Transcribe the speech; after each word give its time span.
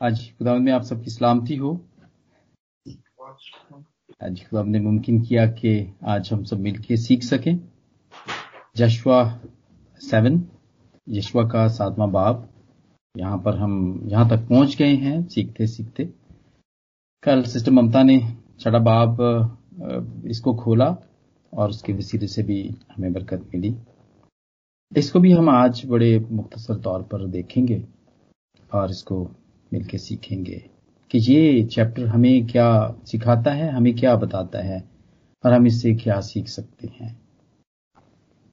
आज 0.03 0.33
खुदावंद 0.39 0.63
में 0.63 0.73
आप 0.73 0.83
सबकी 0.83 1.11
सलामती 1.11 1.57
हो। 1.57 1.87
आज 4.23 4.41
खुदावंद 4.51 4.73
ने 4.73 4.81
मुमकिन 4.81 5.21
किया 5.23 5.47
कि 5.47 5.95
आज 6.05 6.33
हम 6.33 6.45
सब 6.45 6.59
मिलके 6.59 6.97
सीख 6.97 7.23
सकें। 7.23 7.69
जशवा 8.77 9.41
सेवन 9.99 10.49
यशवा 11.09 11.43
का 11.43 11.69
सातवां 11.69 12.13
बाब। 12.13 12.55
यहाँ 13.17 13.39
पर 13.39 13.59
हम 13.59 14.01
यहाँ 14.05 14.29
तक 14.31 14.49
पहुँच 14.49 14.77
गए 14.77 14.95
हैं 14.95 15.29
सीखते 15.29 15.67
सीखते 15.67 16.15
कल 17.23 17.43
सिस्टर 17.43 17.71
ममता 17.71 18.03
ने 18.03 18.38
बाब 18.61 19.21
अ, 19.21 20.29
इसको 20.31 20.55
खोला 20.55 20.97
और 21.53 21.71
उसके 21.71 21.93
वसीले 21.93 22.27
से 22.27 22.43
भी 22.43 22.63
हमें 22.93 23.13
बरकत 23.13 23.51
मिली। 23.55 23.75
इसको 24.93 25.21
भी 25.21 25.33
हम 25.33 25.49
आज 25.51 25.83
बड़े 25.87 26.19
मुख्तसर 26.21 26.79
तौर 26.79 27.03
पर 27.03 27.27
देखेंगे 27.27 27.83
और 28.71 28.91
इसको 28.91 29.23
मिलके 29.73 29.99
सीखेंगे 29.99 30.63
कि 31.11 31.19
ये 31.19 31.63
चैप्टर 31.65 32.07
हमें 32.07 32.47
क्या 32.47 32.69
सिखाता 33.07 33.51
है 33.51 33.71
हमें 33.73 33.95
क्या 33.97 34.15
बताता 34.17 34.59
है 34.59 34.83
और 35.45 35.53
हम 35.53 35.67
इससे 35.67 35.95
क्या 35.95 36.21
सीख 36.21 36.49
सकते 36.49 36.89
हैं। 36.89 37.17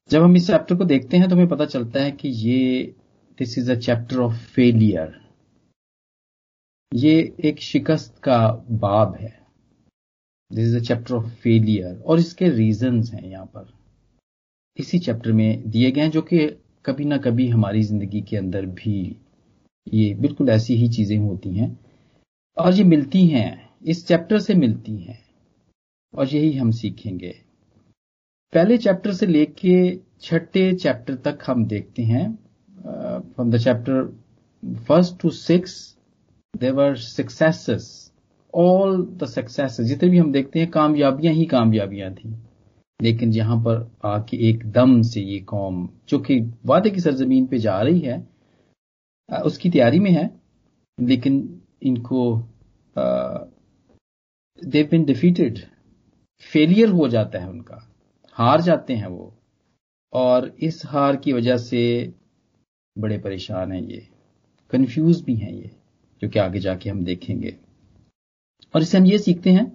जब 0.09 0.23
हम 0.23 0.35
इस 0.35 0.47
चैप्टर 0.47 0.75
को 0.75 0.85
देखते 0.85 1.17
हैं 1.17 1.29
तो 1.29 1.35
हमें 1.35 1.47
पता 1.47 1.65
चलता 1.65 1.99
है 1.99 2.11
कि 2.11 2.29
ये 2.29 2.83
this 3.37 3.57
is 3.57 3.71
a 3.71 3.75
chapter 3.75 4.19
of 4.19 4.33
failure 4.33 5.13
ये 6.91 7.35
एक 7.45 7.59
शिकस्त 7.59 8.17
का 8.17 8.37
बाब 8.71 9.15
है। 9.15 9.44
This 10.51 10.67
is 10.67 10.77
a 10.77 10.79
chapter 10.79 11.13
of 11.15 11.25
failure 11.25 12.01
और 12.05 12.19
इसके 12.19 12.49
रीजंस 12.49 13.11
हैं 13.13 13.23
यहाँ 13.23 13.45
पर। 13.45 13.73
इसी 14.77 14.99
चैप्टर 14.99 15.31
में 15.31 15.69
दिए 15.71 15.91
गए 15.91 16.01
हैं 16.01 16.11
जो 16.11 16.21
कि 16.21 16.47
कभी 16.85 17.05
ना 17.05 17.17
कभी 17.17 17.47
हमारी 17.49 17.81
ज़िंदगी 17.83 18.21
के 18.21 18.37
अंदर 18.37 18.65
भी 18.65 19.15
ये 19.93 20.13
बिल्कुल 20.13 20.49
ऐसी 20.49 20.75
ही 20.75 20.87
चीज़ें 20.89 21.17
होती 21.17 21.55
हैं। 21.55 21.79
और 22.57 22.73
ये 22.73 22.83
मिलती 22.83 23.25
हैं, 23.27 23.69
इस 23.85 24.07
चैप्टर 24.07 24.39
से 24.39 24.53
मिलती 24.53 24.97
हैं। 24.97 25.19
और 26.13 26.27
यही 26.27 26.53
हम 26.53 26.71
सीखेंगे। 26.71 27.35
पहले 28.53 28.77
चैप्टर 28.77 29.13
से 29.13 29.25
लेके 29.25 29.75
छठे 30.21 30.73
चैप्टर 30.73 31.15
तक 31.15 31.39
हम 31.47 31.65
देखते 31.65 32.03
हैं। 32.03 32.39
From 33.33 33.51
the 33.51 33.57
chapter 33.57 34.03
first 34.87 35.19
to 35.21 35.29
six 35.29 35.97
their 36.53 36.95
successes 36.95 38.04
all 38.55 39.05
the 39.13 39.25
success 39.25 39.81
जितने 39.81 40.09
भी 40.09 40.17
हम 40.17 40.31
देखते 40.31 40.59
हैं, 40.59 40.69
कामयाबियाँ 40.71 41.33
ही 41.33 41.45
कामयाबियाँ 41.45 42.13
थी। 42.13 42.33
लेकिन 43.01 43.33
यहाँ 43.33 43.57
पर 43.59 43.91
आके 44.05 44.37
एकदम 44.49 45.01
से 45.01 45.21
ये 45.21 45.39
कौम, 45.39 45.89
जो 46.09 46.19
कि 46.19 46.39
वादे 46.65 46.89
की 46.89 46.99
सरजमीन 46.99 47.45
पे 47.45 47.57
जा 47.57 47.81
रही 47.81 47.99
है 47.99 48.27
उसकी 49.29 49.69
तैयारी 49.69 49.99
में 49.99 50.11
है, 50.11 50.29
लेकिन 50.99 51.61
इनको 51.83 52.37
देव 54.59 54.87
बिन 54.91 55.03
डिफीटेड 55.05 55.59
फेलियर 56.53 56.89
हो 56.89 57.07
जाता 57.07 57.39
है 57.39 57.49
उनका। 57.49 57.81
हार 58.35 58.61
जाते 58.61 58.93
हैं 58.93 59.07
वो। 59.07 59.33
और 60.13 60.47
इस 60.59 60.81
हार 60.85 61.15
की 61.15 61.33
वजह 61.33 61.57
से 61.57 62.13
बड़े 62.95 63.17
परेशान 63.17 63.71
हैं 63.71 63.81
ये। 63.81 64.07
कंफ्यूज 64.71 65.21
भी 65.21 65.35
हैं 65.35 65.53
ये, 65.53 65.71
जो 66.21 66.29
कि 66.29 66.39
आगे 66.39 66.59
जाके 66.59 66.89
हम 66.89 67.03
देखेंगे। 67.05 67.55
और 68.75 68.81
इससे 68.81 68.97
हम 68.97 69.05
ये 69.05 69.17
सीखते 69.19 69.49
हैं 69.49 69.71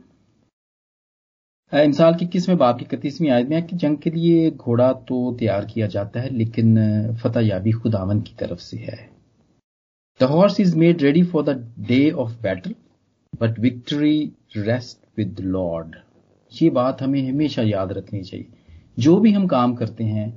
इंसाल 1.73 2.15
की 2.15 2.27
किस्में, 2.27 2.56
बाप 2.59 2.79
की 2.79 2.84
इकतीसवीं 2.84 3.31
आयत 3.31 3.48
में 3.48 3.67
कि 3.67 3.77
जंग 3.77 3.97
के 3.98 4.11
लिए 4.11 4.51
घोड़ा 4.51 4.92
तो 5.09 5.37
तैयार 5.39 5.65
किया 5.65 5.87
जाता 5.87 6.20
है, 6.20 6.31
लेकिन 6.31 7.17
फतह 7.23 7.41
याबी 7.41 7.73
खुदावन 7.73 8.20
की 8.20 8.35
तरफ़ 8.39 8.58
से 8.61 8.77
है। 8.77 8.98
The 10.20 10.24
horse 10.30 10.61
is 10.61 10.77
made 10.79 11.02
ready 11.02 11.23
for 11.24 11.45
the 11.45 11.74
day 11.89 12.11
of 12.11 12.33
battle 12.42 12.74
but 13.33 13.58
victory 13.58 14.33
rest 14.57 14.98
with 15.19 15.41
Lord 15.41 15.97
ये 16.53 16.70
बात 16.70 17.03
हमें 17.03 17.29
हमेशा 17.29 17.63
याद 17.63 17.92
रखनी 17.92 18.23
चाहिए। 18.23 18.47
जो 18.98 19.19
भी 19.20 19.33
हम 19.33 19.47
काम 19.47 19.74
करते 19.74 20.05
हैं, 20.05 20.30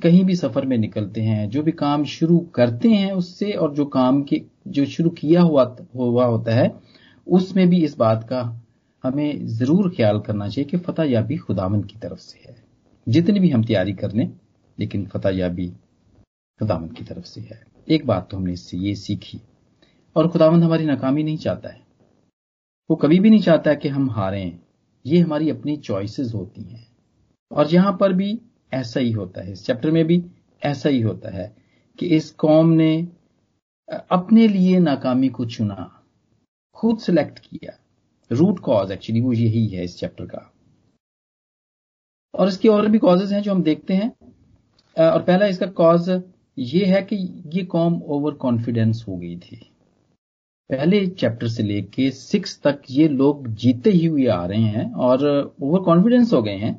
कहीं 0.00 0.24
भी 0.24 0.34
सफ़र 0.36 0.66
में 0.66 0.76
निकलते 0.78 1.20
हैं, 1.20 1.48
जो 1.50 1.62
भी 1.62 1.72
काम 1.72 2.04
शुरू 2.06 2.38
करते 2.54 2.88
हैं 2.88 3.12
उससे 3.12 3.52
और 3.52 3.74
जो 3.74 3.84
काम 3.86 4.22
के, 4.22 4.42
जो 4.68 4.84
शुरू 4.86 5.10
किया 5.12 5.42
हुआ 5.42 5.76
हुआ 5.96 6.24
होता 6.26 6.54
है 6.54 6.68
उसमें 7.30 7.68
भी 7.68 7.84
इस 7.84 7.96
बात 7.96 8.24
का 8.24 8.60
हमें 9.04 9.46
ज़रूर 9.46 9.90
ख्याल 9.90 10.20
करना 10.20 10.48
चाहिए 10.48 10.70
कि 10.70 10.76
फतह 10.76 11.02
याबी 11.02 11.36
खुदामन 11.36 11.82
की 11.82 11.98
तरफ़ 11.98 12.18
से 12.18 12.38
है। 12.48 12.56
जितनी 13.08 13.40
भी 13.40 13.50
हम 13.50 13.64
तैयारी 13.64 13.92
कर 13.92 14.12
लें, 14.12 14.32
लेकिन 14.78 15.06
फतह 15.06 15.30
याबी 15.30 15.68
खुदामन 16.60 16.88
की 16.88 17.04
तरफ़ 17.04 17.24
से 17.24 17.40
है। 17.40 17.66
एक 17.88 18.06
बात 18.06 18.28
तो 18.30 18.36
हमने 18.36 18.52
इससे 18.52 18.76
ये 18.76 18.94
सीखी, 18.94 19.40
और 20.16 20.28
खुदावन 20.28 20.62
हमारी 20.62 20.84
नाकामी 20.84 21.22
नहीं 21.22 21.36
चाहता 21.36 21.68
है। 21.68 21.80
वो 22.90 22.96
कभी 22.96 23.20
भी 23.20 23.30
नहीं 23.30 23.40
चाहता 23.40 23.74
कि 23.74 23.88
हम 23.88 24.10
हारें। 24.10 24.58
ये 25.06 25.18
हमारी 25.18 25.50
अपनी 25.50 25.76
चॉइसेस 25.76 26.34
होती 26.34 26.62
हैं। 26.62 26.86
और 27.52 27.66
यहाँ 27.66 27.96
पर 28.00 28.12
भी 28.12 28.40
ऐसा 28.72 29.00
ही 29.00 29.12
होता 29.12 29.40
है। 29.40 29.52
इस 29.52 29.66
चैप्टर 29.66 29.90
में 29.90 30.04
भी 30.04 30.24
ऐसा 30.64 30.88
ही 30.88 31.00
होता 31.00 31.30
है 31.30 31.56
कि 31.98 32.06
इस 32.06 32.30
कौम 32.30 32.68
ने 32.68 33.08
अपने 34.10 34.48
लिए 34.48 34.78
नाकामी 34.78 35.28
को 35.28 35.44
चुना। 35.44 35.99
खुद 36.80 36.98
सिलेक्ट 36.98 37.38
किया। 37.38 37.76
रूट 38.30 38.58
कॉज 38.58 38.92
एक्चुअली 38.92 39.20
वो 39.20 39.32
यही 39.32 39.66
है 39.66 39.84
इस 39.84 39.98
चैप्टर 39.98 40.24
का। 40.24 40.50
और 42.34 42.48
इसके 42.48 42.68
और 42.68 42.86
भी 42.88 42.98
कॉजेज 42.98 43.32
हैं 43.32 43.42
जो 43.42 43.52
हम 43.52 43.62
देखते 43.62 43.94
हैं। 43.94 44.10
और 44.96 45.22
पहला 45.22 45.46
इसका 45.46 45.66
कॉज 45.66 46.08
ये 46.58 46.84
है 46.84 47.02
कि 47.02 47.16
ये 47.54 47.64
कौम 47.64 48.00
ओवर 48.02 48.34
कॉन्फिडेंस 48.34 49.04
हो 49.08 49.16
गई 49.16 49.36
थी। 49.36 49.56
पहले 50.70 51.06
चैप्टर 51.06 51.48
से 51.48 51.62
लेके 51.62 52.10
सिक्स 52.10 52.60
तक 52.62 52.82
ये 52.90 53.08
लोग 53.08 53.48
जीते 53.54 53.90
ही 53.90 54.06
हुए 54.06 54.26
आ 54.26 54.44
रहे 54.46 54.62
हैं 54.62 54.92
और 54.92 55.26
ओवर 55.62 55.80
कॉन्फिडेंस 55.80 56.32
हो 56.32 56.42
गए 56.42 56.56
हैं। 56.56 56.78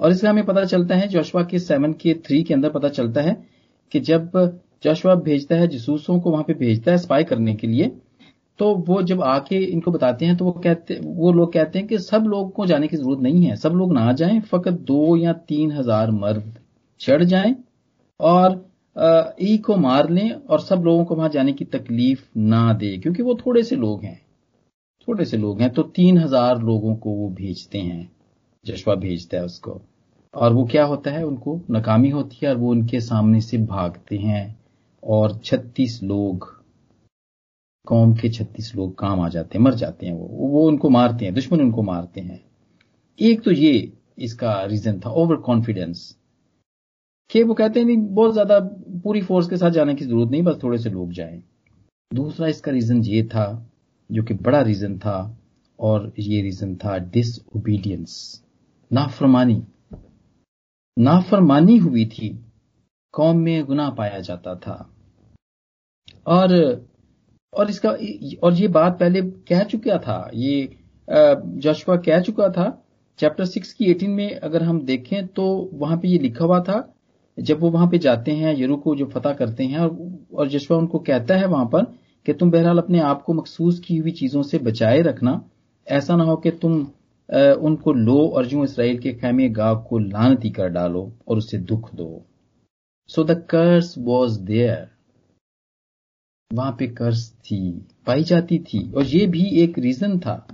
और 0.00 0.10
इससे 0.10 0.28
हमें 0.28 0.44
पता 0.46 0.64
चलता 0.64 0.94
है 0.94 1.08
जोशवा 1.08 1.42
के 1.42 1.58
सेवन 1.58 1.92
के 1.92 2.14
थ्री 2.26 2.42
के 2.42 2.54
अंदर 2.54 2.70
पता 2.70 2.88
चलता 2.88 3.20
है 3.20 3.36
कि 3.92 4.00
जब 4.00 4.30
जोशवा 4.84 5.14
भेजता 5.14 5.56
है 5.56 5.68
जसूसों 5.68 6.18
को 6.20 6.30
वहाँ 6.30 6.44
पे 6.44 6.54
भेजता 6.54 6.90
है 6.90 6.98
स्पाई 6.98 7.24
करने 7.24 7.54
के 7.54 7.66
लिए 7.66 7.90
तो 8.60 8.74
वो 8.76 9.00
जब 9.02 9.22
आके 9.24 9.56
इनको 9.56 9.90
बताते 9.90 10.26
हैं 10.26 10.36
तो 10.36 10.44
वो 10.44 10.52
कहते, 10.54 10.98
वो 11.02 11.32
लोग 11.32 11.52
कहते 11.52 11.78
हैं 11.78 11.88
कि 11.88 11.98
सब 11.98 12.24
लोग 12.26 12.52
को 12.52 12.66
जाने 12.66 12.88
की 12.88 12.96
ज़रूरत 12.96 13.20
नहीं 13.22 13.44
है। 13.44 13.56
सब 13.56 13.72
लोग 13.72 13.92
ना 13.92 14.12
जाएँ, 14.12 14.40
फकत 14.42 14.80
दो 14.86 15.16
या 15.16 15.32
तीन 15.32 15.72
हज़ार 15.72 16.10
मर्द 16.12 16.58
चढ़ 17.00 17.24
जाएँ 17.24 17.54
और 18.20 18.64
ई 19.42 19.56
को 19.58 19.76
मार 19.76 20.08
लें 20.10 20.30
और 20.30 20.60
सब 20.60 20.82
लोगों 20.84 21.04
को 21.04 21.14
वहाँ 21.14 21.28
जाने 21.28 21.52
की 21.52 21.64
तकलीफ़ 21.66 22.20
ना 22.38 22.72
दे, 22.72 22.96
क्योंकि 22.98 23.22
वो 23.22 23.34
थोड़े 23.36 23.62
से 23.62 23.76
लोग 23.76 24.04
हैं। 24.04 24.20
थोड़े 25.08 25.24
से 25.24 25.36
लोग 25.36 25.60
हैं 25.60 25.72
तो 25.72 25.82
तीन 25.82 26.18
हज़ार 26.18 26.62
लोगों 26.62 26.94
को 26.96 27.10
वो 27.10 27.28
भेजते 27.30 27.78
हैं। 27.78 28.10
जशवा 28.64 28.94
भेजता 28.94 29.36
है 29.36 29.44
उसको। 29.44 29.80
और 30.34 30.52
वो 30.52 30.64
क्या 30.64 30.84
होता 30.84 31.10
है? 31.10 31.24
उनको 31.24 31.60
नाकामी 31.70 32.10
होती 32.10 32.38
है 32.42 32.48
और 32.50 32.56
वो 32.56 32.70
उनके 32.70 33.00
सामने 33.00 33.40
से 33.40 33.58
भागते 33.58 34.16
हैं 34.16 34.56
और 35.02 35.38
छत्तीस 35.44 36.02
लोग 36.02 36.54
कौम 37.86 38.14
के 38.14 38.28
छत्तीस 38.28 38.74
लोग 38.76 38.98
काम 38.98 39.20
आ 39.20 39.28
जाते 39.28 39.58
हैं, 39.58 39.64
मर 39.64 39.74
जाते 39.74 40.06
हैं 40.06 40.12
वो। 40.12 40.26
वो 40.26 40.66
उनको 40.68 40.90
मारते 40.90 41.24
हैं, 41.24 41.34
दुश्मन 41.34 41.60
उनको 41.60 41.82
मारते 41.82 42.20
हैं। 42.20 42.40
एक 43.18 43.42
तो 43.42 43.50
ये 43.50 43.92
इसका 44.18 44.64
रीजन 44.64 45.00
था 45.00 45.10
ओवर 45.10 45.36
कॉन्फिडेंस 45.36 46.16
कि 47.30 47.42
वो 47.42 47.54
कहते 47.54 47.80
हैं, 47.80 47.86
नहीं, 47.86 47.96
बहुत 47.96 48.32
ज़्यादा 48.32 48.58
पूरी 49.02 49.22
फोर्स 49.22 49.48
के 49.48 49.56
साथ 49.56 49.70
जाने 49.70 49.94
की 49.94 50.04
ज़रूरत 50.04 50.30
नहीं, 50.30 50.42
बस 50.42 50.58
थोड़े 50.62 50.78
से 50.78 50.90
लोग 50.90 51.12
जाएँ। 51.12 51.42
दूसरा 52.14 52.48
इसका 52.48 52.72
रीजन 52.72 53.02
ये 53.02 53.22
था, 53.22 53.46
जो 54.10 54.22
कि 54.22 54.34
बड़ा 54.34 54.60
रीजन 54.60 54.98
था, 54.98 55.38
और 55.78 56.12
ये 56.18 56.42
रीजन 56.42 56.74
था 56.76 56.98
डिसओबीडियंस 56.98 58.42
नाफरमानी। 58.92 59.62
नाफरमानी 60.98 61.76
हुई 61.76 62.04
थी। 62.06 62.28
कौम 63.12 63.38
में 63.38 63.64
गुनाह 63.64 63.90
पाया 63.90 64.20
जाता 64.20 64.54
था। 64.54 64.92
और 66.26 66.54
और 67.56 67.70
इसका 67.70 67.90
और 68.42 68.54
ये 68.54 68.68
बात 68.68 68.98
पहले 69.00 69.22
कह 69.48 69.62
चुका 69.64 69.98
था 69.98 70.18
ये 70.34 70.68
जशवा 71.08 71.96
कह 71.96 72.20
चुका 72.20 72.48
था 72.48 72.66
चैप्टर 73.18 73.44
सिक्स 73.44 73.72
की 73.72 73.90
एटीन 73.90 74.10
में 74.10 74.38
अगर 74.40 74.62
हम 74.62 74.80
देखें 74.84 75.26
तो 75.26 75.46
वहाँ 75.72 75.96
पे 75.98 76.08
ये 76.08 76.18
लिखा 76.18 76.44
हुआ 76.44 76.60
था 76.60 76.92
जब 77.38 77.60
वो 77.60 77.70
वहाँ 77.70 77.88
पे 77.90 77.98
जाते 77.98 78.32
हैं 78.32 78.54
यरू 78.56 78.76
को 78.76 78.94
जो 78.96 79.06
फतह 79.06 79.32
करते 79.32 79.64
हैं 79.64 79.78
और, 79.78 80.18
और 80.34 80.48
जशवा 80.48 80.78
उनको 80.78 80.98
कहता 80.98 81.36
है 81.36 81.46
वहाँ 81.46 81.66
पर 81.66 81.84
कि 82.26 82.32
तुम 82.32 82.50
बहरहाल 82.50 82.78
अपने 82.78 83.00
आप 83.00 83.22
को 83.22 83.32
मखसूस 83.32 83.78
की 83.78 83.96
हुई 83.96 84.10
चीज़ों 84.10 84.42
से 84.42 84.58
बचाए 84.58 85.00
रखना 85.02 85.40
ऐसा 85.86 86.16
ना 86.16 86.24
हो 86.24 86.36
कि 86.36 86.50
तुम 86.50 86.80
उनको 87.62 87.92
लो 87.92 88.18
और 88.28 88.46
जो 88.46 88.64
इसराइल 88.64 88.98
के 88.98 89.12
खैमे 89.12 89.48
गाह 89.48 89.74
को 89.74 89.98
लानती 89.98 90.50
कर 90.50 90.68
डालो 90.68 91.10
और 91.28 91.38
उससे 91.38 91.58
दुख 91.58 91.94
दो। 91.94 92.10
So 93.10 93.24
the 93.24 93.36
curse 93.50 93.94
was 93.98 94.40
there 94.40 94.88
वहाँ 96.52 96.76
पे 96.78 96.86
कर्ज 96.86 97.30
थी 97.30 97.58
पाई 98.06 98.22
जाती 98.24 98.58
थी। 98.58 98.92
और 98.92 99.04
ये 99.04 99.26
भी 99.26 99.44
एक 99.62 99.78
रीजन 99.78 100.18
था। 100.18 100.46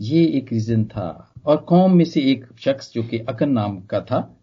ये 0.00 0.24
एक 0.24 0.52
रीजन 0.52 0.84
था। 0.84 1.32
और 1.46 1.56
कौम 1.56 1.96
में 1.96 2.04
से 2.04 2.20
एक 2.20 2.46
शख्स 2.58 2.92
जो 2.94 3.02
कि 3.02 3.18
अकन 3.18 3.50
नाम 3.50 3.80
का 3.80 4.00
था 4.00 4.36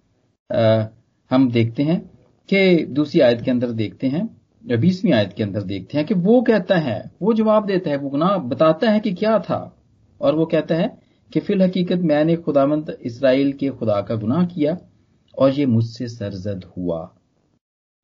आ, 0.49 0.85
हम 1.31 1.51
देखते 1.51 1.83
हैं 1.83 1.99
कि 2.49 2.85
दूसरी 2.85 3.19
आयत 3.21 3.41
के 3.41 3.51
अंदर 3.51 3.71
देखते 3.71 4.07
हैं 4.07 4.41
या 4.69 4.77
बीसवीं 4.77 5.13
आयत 5.13 5.33
के 5.33 5.43
अंदर 5.43 5.61
देखते 5.61 5.97
हैं 5.97 6.07
कि 6.07 6.13
वो 6.13 6.41
कहता 6.41 6.77
है 6.77 7.11
वो 7.21 7.33
जवाब 7.33 7.65
देता 7.65 7.89
है 7.89 7.97
वो 7.97 8.09
गुनाह 8.09 8.37
बताता 8.37 8.89
है 8.89 8.99
कि 8.99 9.13
क्या 9.13 9.39
था। 9.39 9.59
और 10.21 10.35
वो 10.35 10.45
कहता 10.45 10.75
है 10.75 10.97
कि 11.31 11.39
फिल 11.39 11.61
हकीकत 11.61 11.97
मैंने 11.97 12.35
खुदामंद 12.35 12.97
इसराइल 13.01 13.51
के 13.53 13.69
खुदा 13.69 14.01
का 14.01 14.15
गुनाह 14.15 14.45
किया 14.45 14.77
और 15.37 15.51
ये 15.51 15.65
मुझसे 15.65 16.07
सरजद 16.07 16.65
हुआ। 16.77 17.16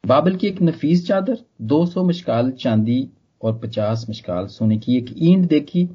बाबल 0.04 0.36
की 0.36 0.48
एक 0.48 0.62
नफीस 0.62 1.06
चादर 1.08 1.38
200 1.64 2.04
मशकाल 2.04 2.50
चांदी 2.52 3.08
और 3.42 3.60
50 3.60 4.06
मशकाल 4.10 4.48
सोने 4.48 4.78
की 4.78 4.98
एक 4.98 5.14
ईंट 5.18 5.48
देखी 5.50 5.86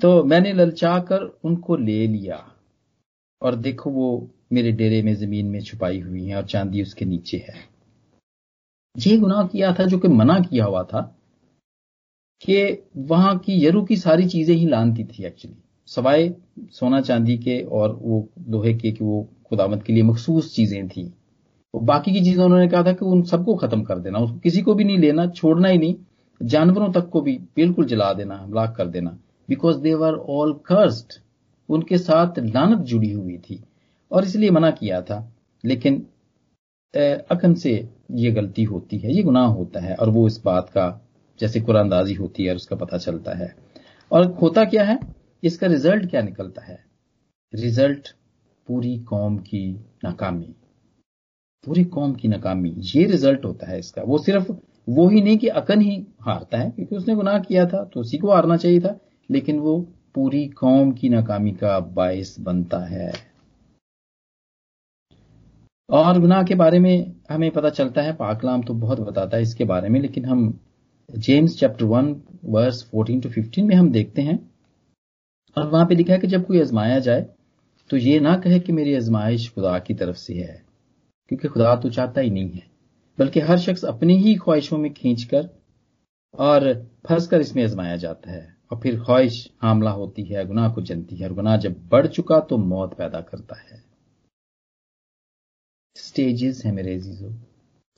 तो 0.00 0.22
मैंने 0.24 0.52
ललचा 0.52 0.98
कर 1.08 1.22
उनको 1.44 1.76
ले 1.76 2.06
लिया। 2.06 2.42
और 3.42 3.56
देखो 3.56 3.90
वो 3.90 4.10
मेरे 4.52 4.72
डेरे 4.72 5.00
में 5.02 5.14
ज़मीन 5.14 5.46
में 5.46 5.60
छुपाई 5.60 6.00
हुई 6.00 6.24
है 6.26 6.36
और 6.36 6.44
चांदी 6.46 6.82
उसके 6.82 7.04
नीचे 7.04 7.44
है। 7.48 7.64
ये 8.94 9.16
गुनाह 9.16 9.46
किया 9.46 9.72
था 9.72 9.84
जो 9.84 9.98
कि 9.98 10.08
मना 10.10 10.38
किया 10.40 10.64
हुआ 10.64 10.82
था 10.84 11.00
कि 12.42 12.62
वहाँ 13.08 13.36
की 13.38 13.64
यरू 13.66 13.84
की 13.84 13.96
सारी 13.96 14.28
चीज़ें 14.28 14.56
ही 14.56 14.66
लानती 14.68 15.04
थी 15.04 15.24
एक्चुअली 15.24 15.56
सवाए 15.88 16.32
सोना 16.72 17.00
चांदी 17.00 17.38
के 17.38 17.62
और 17.62 17.98
वो 18.02 18.26
लोहे 18.48 18.74
के 18.74 18.92
कि 18.92 19.04
वो 19.04 19.28
खुदामत 19.48 19.82
के 19.82 19.92
लिए 19.92 20.02
मखसूस 20.02 20.54
चीज़ें 20.54 20.88
थी। 20.88 21.12
बाकी 21.74 22.12
की 22.12 22.20
चीज़ें 22.20 22.44
उन्होंने 22.44 22.68
कहा 22.68 22.82
था 22.82 22.92
कि 22.92 23.04
उन 23.04 23.22
सबको 23.24 23.54
खत्म 23.56 23.82
कर 23.82 23.98
देना 23.98 24.18
उसको 24.18 24.38
किसी 24.38 24.62
को 24.62 24.74
भी 24.74 24.84
नहीं 24.84 24.98
लेना, 24.98 25.26
छोड़ना 25.26 25.68
ही 25.68 25.78
नहीं, 25.78 25.94
जानवरों 26.40 26.90
तक 26.92 27.08
को 27.08 27.20
भी 27.20 27.36
बिल्कुल 27.56 27.86
जला 27.86 28.12
देना 28.12 28.36
ब्लाक 28.46 28.74
कर 28.76 28.86
देना। 28.86 29.10
Because 29.48 29.78
they 29.78 29.94
were 29.94 30.14
all 30.14 30.52
cursed 30.66 31.20
उनके 31.68 31.98
साथ 31.98 32.38
लानत 32.38 32.78
जुड़ी 32.86 33.10
हुई 33.12 33.36
थी 33.40 33.62
और 34.10 34.24
इसलिए 34.24 34.50
मना 34.50 34.70
किया 34.70 35.00
था। 35.02 35.18
लेकिन 35.64 36.06
अकन 37.30 37.54
से 37.54 37.72
ये 38.10 38.30
गलती 38.32 38.62
होती 38.64 38.98
है, 38.98 39.12
ये 39.12 39.22
गुनाह 39.22 39.46
होता 39.46 39.80
है 39.80 39.94
और 39.94 40.10
वो 40.10 40.26
इस 40.26 40.40
बात 40.44 40.68
का, 40.68 41.00
जैसे 41.40 41.60
कुरानदाजी 41.60 42.14
होती 42.14 42.44
है 42.44 42.50
और 42.50 42.56
उसका 42.56 42.76
पता 42.76 42.98
चलता 42.98 43.36
है। 43.36 43.54
और 44.10 44.26
होता 44.32 44.64
क्या 44.64 44.84
है? 44.84 44.98
इसका 45.42 45.66
रिज़ल्ट 45.66 46.10
क्या 46.10 46.22
निकलता 46.22 46.62
है? 46.62 46.78
रिज़ल्ट 47.52 48.14
पूरी 48.68 48.96
कौम 48.98 49.36
की 49.38 49.68
नाकामी। 50.04 50.54
पूरी 51.64 51.84
कौम 51.86 52.14
की 52.14 52.28
नाकामी, 52.28 52.74
ये 52.76 53.04
रिज़ल्ट 53.04 53.44
होता 53.44 53.70
है 53.70 53.78
इसका। 53.78 54.02
वो 54.02 54.18
सिर्फ़, 54.18 54.50
वो 54.88 55.08
ही 55.08 55.20
नहीं 55.22 55.38
कि 55.38 55.48
अकन 55.50 55.80
ही 55.80 55.94
हारता 56.20 56.58
है, 56.58 56.70
क्योंकि 56.70 56.96
उसने 56.96 57.14
गुनाह 57.14 57.38
किया 57.38 57.66
था 57.66 57.82
तो 57.84 58.00
उसी 58.00 58.18
को 58.18 58.32
हारना 58.32 58.56
चाहिए 58.56 58.80
था, 58.80 58.98
लेकिन 59.28 59.58
वो 59.58 59.78
पूरी 60.14 60.46
कौम 60.48 60.92
की 60.92 61.08
नाकामी 61.08 61.52
का 61.52 61.78
बायस 61.80 62.36
बनता 62.40 62.78
है। 62.86 63.12
और 65.88 66.18
गुनाह 66.20 66.42
के 66.42 66.54
बारे 66.54 66.78
में 66.78 67.14
हमें 67.30 67.50
पता 67.50 67.70
चलता 67.70 68.02
है, 68.02 68.12
पाकलाम 68.14 68.62
तो 68.62 68.74
बहुत 68.74 69.00
बताता 69.00 69.36
है 69.36 69.42
इसके 69.42 69.64
बारे 69.64 69.88
में, 69.88 70.00
लेकिन 70.00 70.24
हम 70.24 70.58
James 71.08 71.58
chapter 71.58 71.84
one 71.84 72.14
verse 72.44 72.82
fourteen 72.90 73.20
to 73.20 73.28
fifteen 73.28 73.66
में 73.66 73.74
हम 73.76 73.90
देखते 73.90 74.22
हैं, 74.22 74.38
और 75.56 75.66
वहाँ 75.66 75.86
पे 75.86 75.94
लिखा 75.94 76.12
है 76.12 76.18
कि 76.18 76.26
जब 76.26 76.46
कोई 76.46 76.60
आजमाया 76.60 76.98
जाए 77.00 77.26
तो 77.90 77.96
ये 77.96 78.18
ना 78.20 78.36
कहे 78.36 78.60
कि 78.60 78.72
मेरी 78.72 78.94
आजमाइश 78.96 79.48
खुदा 79.54 79.78
की 79.78 79.94
तरफ़ 79.94 80.16
से 80.16 80.34
है। 80.34 80.65
क्योंकि 81.28 81.48
खुदा 81.48 81.76
तो 81.76 81.90
चाहता 81.90 82.20
ही 82.20 82.30
नहीं 82.30 82.50
है, 82.50 82.66
बल्कि 83.18 83.40
हर 83.40 83.58
शख्स 83.58 83.84
अपनी 83.84 84.16
ही 84.16 84.34
ख्वाहिशों 84.34 84.78
में 84.78 84.92
खींचकर 84.94 85.48
और 86.34 86.74
फंस 87.08 87.26
कर 87.26 87.40
इसमें 87.40 87.64
आजमाया 87.64 87.96
जाता 87.96 88.30
है। 88.30 88.56
और 88.72 88.80
फिर 88.80 89.00
ख्वाहिश 89.00 89.50
हामला 89.62 89.90
होती 89.90 90.22
है, 90.22 90.46
गुनाह 90.46 90.72
को 90.72 90.82
जनती 90.82 91.16
है, 91.16 91.28
और 91.28 91.34
गुनाह 91.34 91.56
जब 91.56 91.88
बढ़ 91.88 92.06
चुका 92.06 92.40
तो 92.40 92.58
मौत 92.58 92.94
पैदा 92.94 93.20
करता 93.20 93.56
है। 93.56 93.84
स्टेजेस 95.96 96.64
है 96.64 96.72
मेरे 96.72 96.98
जीजो 96.98 97.34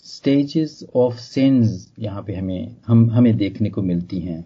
स्टेजेस 0.00 0.84
ऑफ़ 0.96 1.14
सेंस 1.14 1.94
यहाँ 1.98 2.22
पे 2.22 2.34
हमें, 2.34 2.76
हम, 2.86 3.10
हमें 3.10 3.36
देखने 3.36 3.70
को 3.70 3.82
मिलती 3.82 4.19
हैं। 4.19 4.44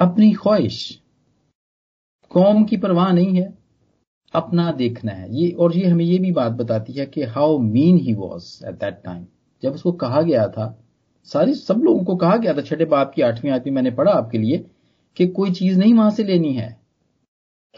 अपनी 0.00 0.32
ख्वाहिश, 0.32 1.02
कौम 2.30 2.64
की 2.64 2.76
परवाह 2.76 3.12
नहीं 3.12 3.34
है। 3.40 3.63
अपना 4.34 4.72
देखना 4.72 5.12
है। 5.12 5.36
ये, 5.36 5.50
और 5.50 5.76
ये 5.76 5.88
हमें 5.88 6.04
ये 6.04 6.18
भी 6.18 6.32
बात 6.32 6.52
बताती 6.52 6.92
है 6.92 7.06
कि 7.06 7.22
how 7.22 7.58
mean 7.58 7.96
he 7.96 8.14
was 8.14 8.66
at 8.66 8.74
that 8.74 9.00
time 9.04 9.26
जब 9.62 9.72
उसको 9.72 9.92
कहा 9.92 10.22
गया 10.22 10.48
था, 10.48 10.78
सारी, 11.24 11.54
सब 11.54 11.74
लोगों 11.74 12.04
को 12.04 12.16
कहा 12.16 12.36
गया 12.36 12.54
था, 12.54 12.60
छठे 12.60 12.84
बाप 12.84 13.12
की 13.14 13.22
आठवीं 13.22 13.50
आदमी 13.50 13.70
मैंने 13.70 13.90
पढ़ा 13.90 14.12
आपके 14.12 14.38
लिए 14.38 14.64
कि 15.16 15.26
कोई 15.26 15.50
चीज़ 15.50 15.78
नहीं 15.78 15.94
वहाँ 15.94 16.10
से 16.10 16.24
लेनी 16.24 16.52
है। 16.52 16.80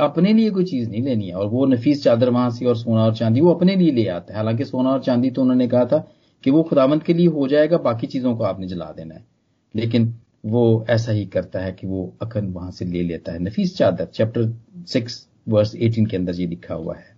अपने 0.00 0.32
लिए 0.32 0.50
कोई 0.50 0.64
चीज़ 0.64 0.90
नहीं 0.90 1.02
लेनी 1.02 1.28
है। 1.28 1.34
और 1.34 1.46
वो 1.46 1.66
नफीस 1.66 2.04
चादर 2.04 2.30
वहाँ 2.30 2.50
से 2.50 2.66
और 2.66 2.76
सोना 2.76 3.04
और 3.04 3.14
चांदी, 3.14 3.40
वो 3.40 3.54
अपने 3.54 3.76
लिए 3.76 3.90
ले 3.90 4.08
आते 4.08 4.32
हैं। 4.32 4.38
हालाँकि 4.38 4.64
सोना 4.64 4.90
और 4.90 5.02
चांदी 5.02 5.30
तो 5.30 5.42
उन्होंने 5.42 5.68
कहा 5.68 5.84
था 5.84 6.08
कि 6.44 6.50
वो 6.50 6.62
खुदामंद 6.62 7.02
के 7.02 7.14
लिए 7.14 7.26
हो 7.26 7.48
जाएगा, 7.48 7.78
बाकी 7.78 8.06
चीज़ों 8.06 8.36
को 8.36 8.44
आपने 8.44 8.66
जला 8.66 8.92
देना 8.96 9.14
है। 9.14 9.24
लेकिन 9.74 10.14
वो 10.46 10.86
ऐसा 10.90 11.12
ही 11.12 11.26
करता 11.26 11.60
है 11.60 11.72
कि 11.72 11.86
वो 11.86 12.16
अखन 12.22 12.46
वहाँ 12.46 12.70
से 12.70 12.84
ले 12.84 13.02
लेता 13.02 13.32
है। 13.32 13.38
नफीस 13.38 13.76
चादर 13.76 14.04
चैप्टर 14.04 14.54
सिक्स 14.86 15.28
वर्स 15.46 15.74
एटीन 15.76 16.06
के 16.06 16.16
अंदर 16.16 16.34
ये 16.34 16.46
लिखा 16.46 16.74
हुआ 16.74 16.96
है। 16.96 17.14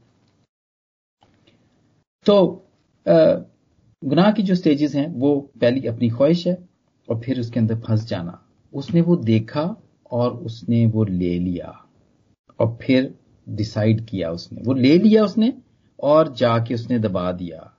तो 2.26 2.64
गुनाह 4.02 4.30
की 4.32 4.42
जो 4.42 4.54
स्टेजेस 4.54 4.94
हैं, 4.94 5.06
वो 5.08 5.40
पहली 5.60 5.86
अपनी 5.88 6.08
ख्वाहिश 6.10 6.46
है 6.46 6.56
और 7.08 7.20
फिर 7.20 7.40
उसके 7.40 7.60
अंदर 7.60 7.78
फंस 7.78 8.04
जाना। 8.06 8.42
उसने 8.72 9.00
वो 9.00 9.16
देखा 9.16 9.64
और 10.10 10.32
उसने 10.32 10.84
वो 10.86 11.04
ले 11.04 11.38
लिया 11.38 11.70
और 12.58 12.78
फिर 12.82 13.14
डिसाइड 13.46 14.04
किया 14.06 14.30
उसने। 14.30 14.62
वो 14.62 14.75
ले 14.75 14.96
लिया 14.98 15.25
उसने 15.25 15.52
और 15.98 16.32
जाके 16.34 16.75
उसने 16.75 16.98
दबा 16.98 17.30
दिया। 17.32 17.75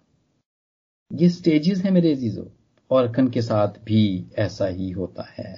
ये 1.12 1.30
स्टेजेस 1.30 1.84
हैं 1.84 1.92
मेरे 1.92 2.14
अजीजों 2.14 2.46
और 2.92 3.08
अकन 3.08 3.28
के 3.28 3.42
साथ 3.42 3.80
भी 3.86 4.26
ऐसा 4.38 4.68
ही 4.68 4.90
होता 4.92 5.24
है। 5.30 5.56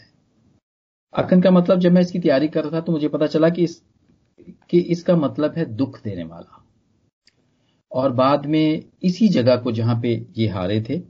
अकन 1.13 1.41
का 1.41 1.51
मतलब 1.51 1.79
जब 1.79 1.91
मैं 1.91 2.01
इसकी 2.01 2.19
तैयारी 2.19 2.47
कर 2.47 2.63
रहा 2.63 2.71
था 2.73 2.81
तो 2.81 2.91
मुझे 2.91 3.07
पता 3.07 3.27
चला 3.27 3.49
कि 3.49 3.63
इस 3.63 3.81
कि 4.69 4.79
इसका 4.79 5.15
मतलब 5.17 5.53
है 5.57 5.65
दुख 5.67 5.99
देने 6.03 6.23
वाला। 6.23 6.57
और 7.91 8.11
बाद 8.13 8.45
में 8.45 8.83
इसी 9.03 9.27
जगह 9.29 9.55
को 9.55 9.71
जहाँ 9.71 9.99
पे 10.01 10.13
ये 10.37 10.47
हारे 10.49 10.81
थे, 10.81 11.01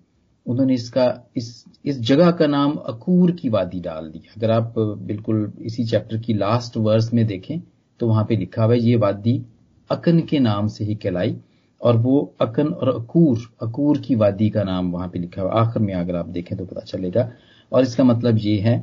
उन्होंने 0.45 0.73
इसका, 0.73 1.05
इस 1.37 1.63
इस 1.85 1.99
जगह 2.01 2.31
का 2.31 2.47
नाम 2.47 2.73
अकूर 2.87 3.31
की 3.31 3.49
वादी 3.49 3.79
डाल 3.81 4.09
दिया 4.09 4.33
अगर 4.37 4.51
आप 4.51 4.73
बिल्कुल 4.77 5.51
इसी 5.61 5.83
चैप्टर 5.85 6.17
की 6.17 6.33
लास्ट 6.33 6.77
वर्स 6.77 7.13
में 7.13 7.25
देखें 7.27 7.59
तो 7.99 8.07
वहाँ 8.07 8.23
पे 8.25 8.35
लिखा 8.35 8.63
हुआ 8.63 8.73
है, 8.73 8.79
ये 8.79 8.95
वादी 8.95 9.41
अकन 9.89 10.19
के 10.21 10.39
नाम 10.39 10.67
से 10.67 10.85
ही 10.85 10.95
कहलाई, 10.95 11.35
और 11.81 11.97
वो 11.97 12.33
अकन 12.41 12.67
और 12.67 12.89
अकूर 12.91 13.39
अकूर 13.61 13.97
की 13.97 14.15
वादी 14.15 14.49
का 14.49 14.63
नाम 14.63 14.91
वहाँ 14.91 15.07
पे 15.09 15.19
लिखा 15.19 15.41
हुआ 15.41 15.51
आखिर 15.61 15.81
में 15.81 15.93
अगर 15.93 16.15
आप 16.15 16.27
देखें 16.29 16.57
तो 16.57 16.65
पता 16.65 16.81
चलेगा। 16.81 17.31
और 17.71 17.83
इसका 17.83 18.03
मतलब 18.03 18.37
ये 18.37 18.57
है 18.59 18.77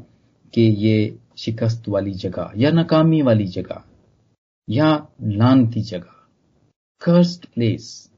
कि 0.55 0.62
ये 0.78 1.19
शिकस्त 1.38 1.88
वाली 1.88 2.12
जगह 2.14 2.52
या 2.57 2.71
नाकामी 2.71 3.21
वाली 3.23 3.47
जगह 3.49 3.83
या 4.69 4.91
लानती 5.23 5.83
जगह। 5.83 6.15
कर्स्ट 7.03 7.47
प्लेस 7.47 8.11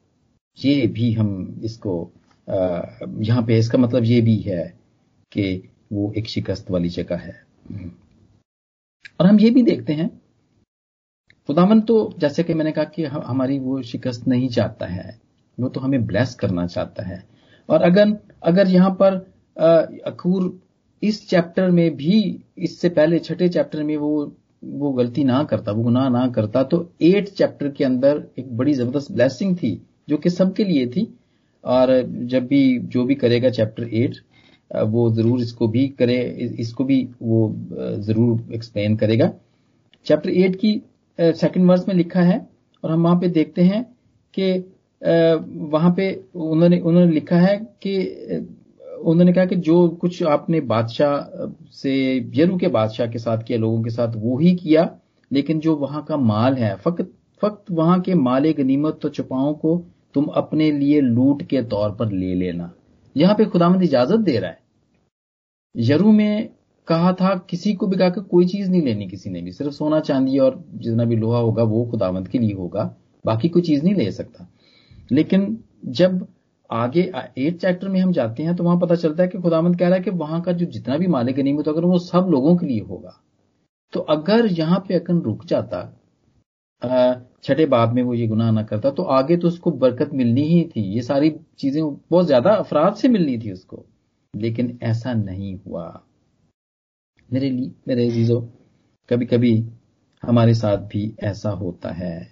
ये 0.57 0.87
भी 0.87 1.11
हम 1.13 1.61
इसको 1.63 2.11
यहाँ 2.47 3.43
पे 3.47 3.57
इसका 3.57 3.77
मतलब 3.77 4.03
ये 4.03 4.21
भी 4.21 4.35
है 4.37 4.63
कि 5.31 5.69
वो 5.93 6.11
एक 6.17 6.27
शिकस्त 6.27 6.71
वाली 6.71 6.89
जगह 6.89 7.17
है। 7.17 7.33
और 9.19 9.27
हम 9.27 9.39
ये 9.39 9.49
भी 9.49 9.61
देखते 9.63 9.93
हैं, 9.93 10.09
खुदावन 11.49 11.81
तो 11.81 12.13
जैसे 12.19 12.43
कि 12.43 12.53
मैंने 12.53 12.71
कहा 12.71 12.83
कि 12.85 13.03
हमारी 13.05 13.59
वो 13.59 13.81
शिकस्त 13.83 14.27
नहीं 14.27 14.49
चाहता 14.49 14.85
है, 14.85 15.19
वो 15.57 15.69
तो 15.69 15.79
हमें 15.79 16.05
ब्लेस 16.05 16.35
करना 16.35 16.65
चाहता 16.67 17.03
है। 17.03 17.23
और 17.69 17.81
अगर 17.81 18.17
अगर 18.43 18.67
यहाँ 18.67 18.91
पर 19.01 19.15
अकूर 20.07 20.59
इस 21.01 21.27
चैप्टर 21.29 21.69
में 21.71 21.95
भी, 21.97 22.43
इससे 22.57 22.89
पहले 22.89 23.19
छठे 23.19 23.49
चैप्टर 23.49 23.83
में 23.83 23.95
वो 23.97 24.25
वो 24.63 24.91
गलती 24.93 25.23
ना 25.23 25.43
करता, 25.43 25.71
वो 25.71 25.83
गुनाह 25.83 26.09
ना 26.09 26.27
करता 26.29 26.63
तो 26.63 26.89
एट 27.03 27.29
चैप्टर 27.29 27.69
के 27.69 27.83
अंदर 27.83 28.23
एक 28.39 28.55
बड़ी 28.57 28.73
ज़बरदस्त 28.73 29.11
ब्लेसिंग 29.11 29.55
थी, 29.57 29.81
जो 30.09 30.17
कि 30.17 30.29
सबके 30.29 30.63
लिए 30.63 30.87
थी। 30.87 31.07
और 31.63 32.01
जब 32.25 32.45
भी 32.47 32.79
जो 32.87 33.03
भी 33.05 33.15
करेगा 33.15 33.49
चैप्टर 33.51 33.87
एट 33.95 34.15
वो 34.71 35.09
ज़रूर 35.11 35.41
इसको 35.41 35.67
भी 35.67 35.87
करे, 35.89 36.17
इसको 36.59 36.83
भी 36.83 37.07
वो 37.21 37.55
ज़रूर 37.99 38.53
एक्सप्लेन 38.53 38.95
करेगा। 38.97 39.31
चैप्टर 40.05 40.29
एट 40.29 40.55
की 40.55 40.81
सेकंड 41.19 41.69
वर्स 41.69 41.87
में 41.87 41.95
लिखा 41.95 42.21
है, 42.21 42.47
और 42.83 42.91
हम 42.91 43.03
वहाँ 43.03 43.19
पे 43.19 43.27
देखते 43.29 43.61
हैं 43.63 43.83
कि 44.33 44.51
वहाँ 45.71 45.93
पे 45.97 46.11
उन्होंने 46.35 46.79
उन्होंने 46.79 47.11
लिखा 47.11 47.37
है 47.37 47.57
कि 47.83 47.97
उन्होंने 49.01 49.33
कहा 49.33 49.45
कि 49.45 49.55
जो 49.55 49.89
कुछ 49.89 50.23
आपने 50.23 50.61
बादशाह 50.61 51.47
से 51.71 51.93
यरू 52.35 52.57
के 52.57 52.67
बादशाह 52.67 53.07
के 53.07 53.19
साथ 53.19 53.37
किया, 53.37 53.59
लोगों 53.59 53.83
के 53.83 53.89
साथ, 53.89 54.13
वो 54.15 54.37
ही 54.37 54.55
किया, 54.55 54.95
लेकिन 55.31 55.59
जो 55.59 55.75
वहाँ 55.75 56.03
का 56.03 56.17
माल 56.17 56.53
है, 56.53 56.75
फकत, 56.75 57.11
फक्त 57.41 57.71
वहाँ 57.71 57.99
के 58.01 58.13
माले 58.13 58.53
गनीमत 58.53 58.99
तो 59.01 59.09
छुपाओं 59.09 59.53
को 59.53 59.85
तुम 60.13 60.25
अपने 60.25 60.71
लिए 60.71 61.01
लूट 61.01 61.43
के 61.43 61.61
तौर 61.61 61.91
पर 61.91 62.11
ले 62.11 62.33
लेना। 62.35 62.73
यहाँ 63.17 63.35
पे 63.35 63.45
खुदामंद 63.45 63.83
इजाज़त 63.83 64.19
दे 64.19 64.37
रहा 64.37 64.51
है। 64.51 64.59
यरू 65.75 66.11
में 66.11 66.49
कहा 66.87 67.13
था, 67.13 67.47
किसी 67.49 67.73
को 67.73 67.87
भी 67.87 67.97
कहा 67.97 68.09
कि 68.09 68.21
कोई 68.21 68.45
चीज़ 68.45 68.71
नहीं 68.71 68.81
लेनी 68.81 69.07
किसी 69.07 69.29
ने 69.29 69.41
भी, 69.41 69.51
सिर्फ़ 69.51 69.71
सोना, 69.71 69.99
चांदी 69.99 70.37
और 70.37 70.65
जितना 70.73 71.05
भी 71.05 71.15
लोहा 71.15 71.39
होगा, 71.39 71.63
वो 71.63 71.85
खुदावंत 71.85 72.27
के 72.27 72.39
लिए 72.39 72.53
होगा, 72.53 72.95
बाकी 73.25 73.49
कोई 73.49 73.61
चीज़ 73.61 73.83
नहीं 73.83 73.95
ले 73.95 74.11
सकता। 74.11 74.47
लेकिन 75.11 75.63
जब 75.85 76.27
आगे 76.71 77.01
एट 77.37 77.57
चैप्टर 77.57 77.89
में 77.89 77.99
हम 77.99 78.11
जाते 78.11 78.43
हैं 78.43 78.55
तो 78.55 78.63
वहाँ 78.63 78.79
पता 78.79 78.95
चलता 78.95 79.23
है 79.23 79.29
कि 79.29 79.37
खुदामंद 79.37 79.77
कह 79.79 79.87
रहा 79.87 79.95
है 79.95 80.03
कि 80.03 80.09
वहाँ 80.11 80.41
का 80.41 80.51
जो 80.51 80.65
जितना 80.67 80.97
भी 80.97 81.07
मालिक 81.07 81.35
गनीमत 81.35 81.67
अगर 81.67 81.85
वो 81.85 81.99
सब 81.99 82.27
लोगों 82.31 82.55
के 82.57 82.65
लिए 82.65 82.81
होगा। 82.81 83.17
तो 83.93 83.99
अगर 84.09 84.45
यहाँ 84.51 84.79
पे 84.87 84.95
अकन 84.95 85.21
रुक 85.21 85.45
जाता 85.45 85.83
छठे 87.43 87.65
बाब 87.65 87.93
में 87.93 88.01
वो 88.03 88.13
ये 88.13 88.27
गुनाह 88.27 88.51
ना 88.51 88.63
करता 88.63 88.91
तो 88.91 89.03
आगे 89.11 89.37
तो 89.37 89.47
उसको 89.47 89.71
बरकत 89.71 90.13
मिलनी 90.13 90.43
ही 90.43 90.63
थी। 90.65 90.81
ये 90.85 91.01
सारी 91.01 91.29
चीज़ें, 91.59 91.83
बहुत 92.11 92.25
ज़्यादा 92.25 92.53
अफराद 92.53 92.95
से 92.95 93.07
मिलनी 93.07 93.37
थी 93.39 93.51
उसको। 93.51 93.85
लेकिन 94.33 94.77
ऐसा 94.83 95.13
नहीं 95.13 95.55
हुआ। 95.57 96.01
मेरे 97.29 97.49
लिए 97.49 97.71
मेरे 97.87 98.09
जीजो 98.09 98.39
कभी 99.09 99.25
कभी 99.25 99.53
हमारे 100.23 100.53
साथ 100.53 100.77
भी 100.87 101.13
ऐसा 101.23 101.49
होता 101.51 101.91
है। 101.91 102.27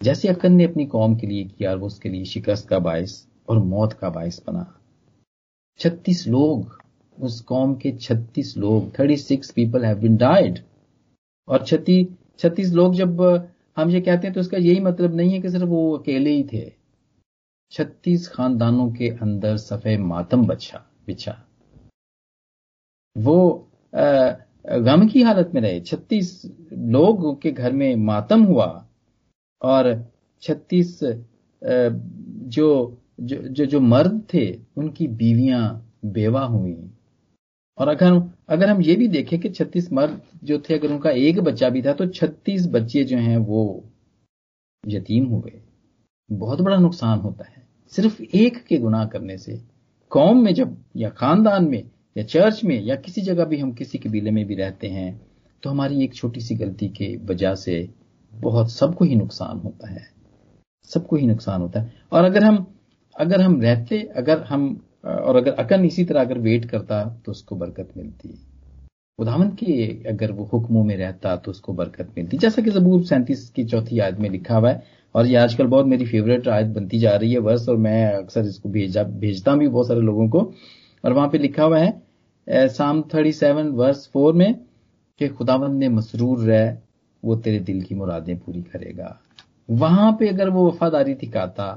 जैसे 0.00 0.28
अकन 0.28 0.52
ने 0.52 0.64
अपनी 0.64 0.86
कौम 0.86 1.16
के 1.16 1.26
लिए 1.26 1.44
किया 1.46 1.70
और 1.70 1.78
वो 1.78 1.86
उसके 1.86 2.08
लिए 2.08 2.24
शिकस्त 2.24 2.68
का 2.68 2.78
बायस 2.80 3.26
और 3.48 3.58
मौत 3.64 3.92
का 3.92 4.10
बायस 4.10 4.42
बना। 4.46 4.64
छत्तीस 5.80 6.26
लोग, 6.28 6.78
उस 7.18 7.40
कौम 7.40 7.74
के 7.74 7.92
छत्तीस 7.92 8.56
लोग, 8.56 8.98
thirty 8.98 9.16
six 9.16 9.50
people 9.50 9.84
have 9.84 9.98
been 9.98 10.16
died 10.16 10.58
और 11.48 11.64
छत्तीस 11.66 12.06
छत्तीस 12.38 12.72
लोग 12.72 12.94
जब, 12.94 13.20
हम 13.76 13.90
ये 13.90 14.00
कहते 14.00 14.26
हैं 14.26 14.34
तो 14.34 14.40
इसका 14.40 14.56
यही 14.56 14.80
मतलब 14.80 15.14
नहीं 15.14 15.32
है 15.32 15.40
कि 15.40 15.50
सिर्फ़ 15.50 15.66
वो 15.66 15.96
अकेले 15.96 16.30
ही 16.30 16.42
थे। 16.52 16.72
छत्तीस 17.72 18.28
खानदानों 18.28 18.90
के 18.92 19.08
अंदर 19.22 19.56
सफे 19.56 19.96
मातम 19.98 20.46
बचा 20.46 20.84
बिछा। 21.06 21.32
वो 23.16 23.68
गम 23.92 25.06
की 25.08 25.22
हालत 25.22 25.50
में 25.54 25.60
रहे। 25.62 25.80
छत्तीस 25.80 26.42
लोग 26.72 27.40
के 27.42 27.50
घर 27.52 27.72
में 27.72 27.94
मातम 27.96 28.44
हुआ। 28.44 28.66
और 29.62 30.04
छत्तीस 30.42 30.98
जो 32.54 32.68
जो 33.20 33.36
जो 33.36 33.66
जो 33.66 33.80
मर्द 33.80 34.22
थे, 34.34 34.58
उनकी 34.76 35.08
बीवियाँ 35.08 35.92
बेवा 36.04 36.44
हुई। 36.44 36.90
और 37.78 37.88
अगर 37.88 38.30
अगर 38.48 38.68
हम 38.68 38.82
ये 38.82 38.96
भी 38.96 39.08
देखें 39.08 39.40
कि 39.40 39.48
छत्तीस 39.48 39.92
मर्द 39.92 40.20
जो 40.44 40.58
थे, 40.58 40.78
अगर 40.78 40.92
उनका 40.92 41.10
एक 41.10 41.40
बच्चा 41.40 41.68
भी 41.68 41.82
था 41.82 41.92
तो 41.92 42.06
छत्तीस 42.06 42.66
बच्चे 42.66 43.04
जो 43.04 43.18
हैं, 43.18 43.36
वो 43.36 43.84
यतीम 44.86 45.26
हुए। 45.26 45.60
बहुत 46.32 46.60
बड़ा 46.60 46.76
नुकसान 46.76 47.18
होता 47.18 47.44
है। 47.44 47.66
सिर्फ़ 47.88 48.22
एक 48.22 48.64
के 48.64 48.78
गुनाह 48.78 49.06
करने 49.06 49.38
से, 49.38 49.60
कौम 50.10 50.44
में 50.44 50.54
जब, 50.54 50.84
या 50.96 51.08
खानदान 51.08 51.68
में, 51.68 51.90
या 52.16 52.24
चर्च 52.24 52.64
में, 52.64 52.82
या 52.82 52.96
किसी 52.96 53.20
जगह 53.20 53.44
भी 53.44 53.58
हम 53.58 53.72
किसी 53.72 53.98
कबीले 53.98 54.30
में 54.30 54.44
भी 54.46 54.54
रहते 54.54 54.88
हैं 54.88 55.20
तो 55.62 55.70
हमारी 55.70 56.04
एक 56.04 56.14
छोटी 56.14 56.40
सी 56.40 56.54
गलती 56.54 56.88
के 56.88 57.16
वजह 57.16 57.54
से 57.54 57.88
बहुत 58.34 58.70
सबको 58.70 59.04
ही 59.04 59.16
नुकसान 59.16 59.58
होता 59.58 59.90
है। 59.90 60.06
सबको 60.84 61.16
ही 61.16 61.26
नुकसान 61.26 61.60
होता 61.60 61.80
है। 61.80 61.92
और 62.12 62.24
अगर 62.24 62.44
हम 62.44 62.77
अगर 63.18 63.40
हम 63.40 63.60
रहते, 63.60 64.00
अगर 64.16 64.42
हम, 64.42 64.68
और 65.04 65.36
अगर 65.36 65.52
अकन 65.54 65.84
इसी 65.84 66.04
तरह 66.04 66.20
अगर 66.20 66.38
वेट 66.38 66.64
करता 66.64 67.04
तो 67.26 67.32
उसको 67.32 67.56
बरकत 67.56 67.88
मिलती। 67.96 68.34
उदाहरण 69.18 69.48
के 69.54 69.86
अगर 70.08 70.32
वो 70.32 70.44
हुक्मों 70.44 70.82
में 70.84 70.96
रहता 70.96 71.34
तो 71.36 71.50
उसको 71.50 71.72
बरकत 71.72 72.12
मिलती। 72.16 72.38
जैसा 72.38 72.62
कि 72.62 72.70
जबूर 72.70 73.04
सैंतीस 73.04 73.48
की 73.50 73.64
चौथी 73.64 73.98
आयत 73.98 74.18
में 74.18 74.28
लिखा 74.30 74.56
हुआ 74.56 74.70
है, 74.70 74.82
और 75.14 75.26
ये 75.26 75.36
आजकल 75.36 75.66
बहुत 75.66 75.86
मेरी 75.86 76.06
फेवरेट 76.06 76.48
आयत 76.48 76.66
बनती 76.68 76.98
जा 76.98 77.14
रही 77.16 77.32
है 77.32 77.38
वर्ष, 77.40 77.68
और 77.68 77.76
मैं 77.76 78.12
अक्सर 78.14 78.40
इसको 78.40 78.68
भेजा, 78.68 79.02
भेजता 79.02 79.54
भी 79.54 79.68
बहुत 79.68 79.88
सारे 79.88 80.00
लोगों 80.00 80.28
को। 80.28 80.40
और 81.04 81.12
वहाँ 81.12 81.28
पे 81.28 81.38
लिखा 81.38 81.64
हुआ 81.64 81.78
है 81.78 82.68
साम 82.68 83.02
थर्टी 83.14 83.32
सेवन 83.32 83.68
वर्ष 83.74 84.08
फोर 84.08 84.34
में, 84.34 84.54
कि 85.20 85.28
खुदावंद 85.28 85.78
ने 85.78 85.88
मसरूर 85.88 86.44
रह, 86.44 86.76
वो 87.22 87.36
तेरे 87.36 87.58
दिल 87.60 87.82
की 87.82 87.94
मुरादें 87.94 88.36
पूरी 88.38 88.62
करेगा। 88.62 89.18
वहाँ 89.70 90.12
पे 90.20 90.28
अगर 90.28 90.48
वो 90.48 90.66
वफादारी 90.68 91.14
दिखाता 91.14 91.72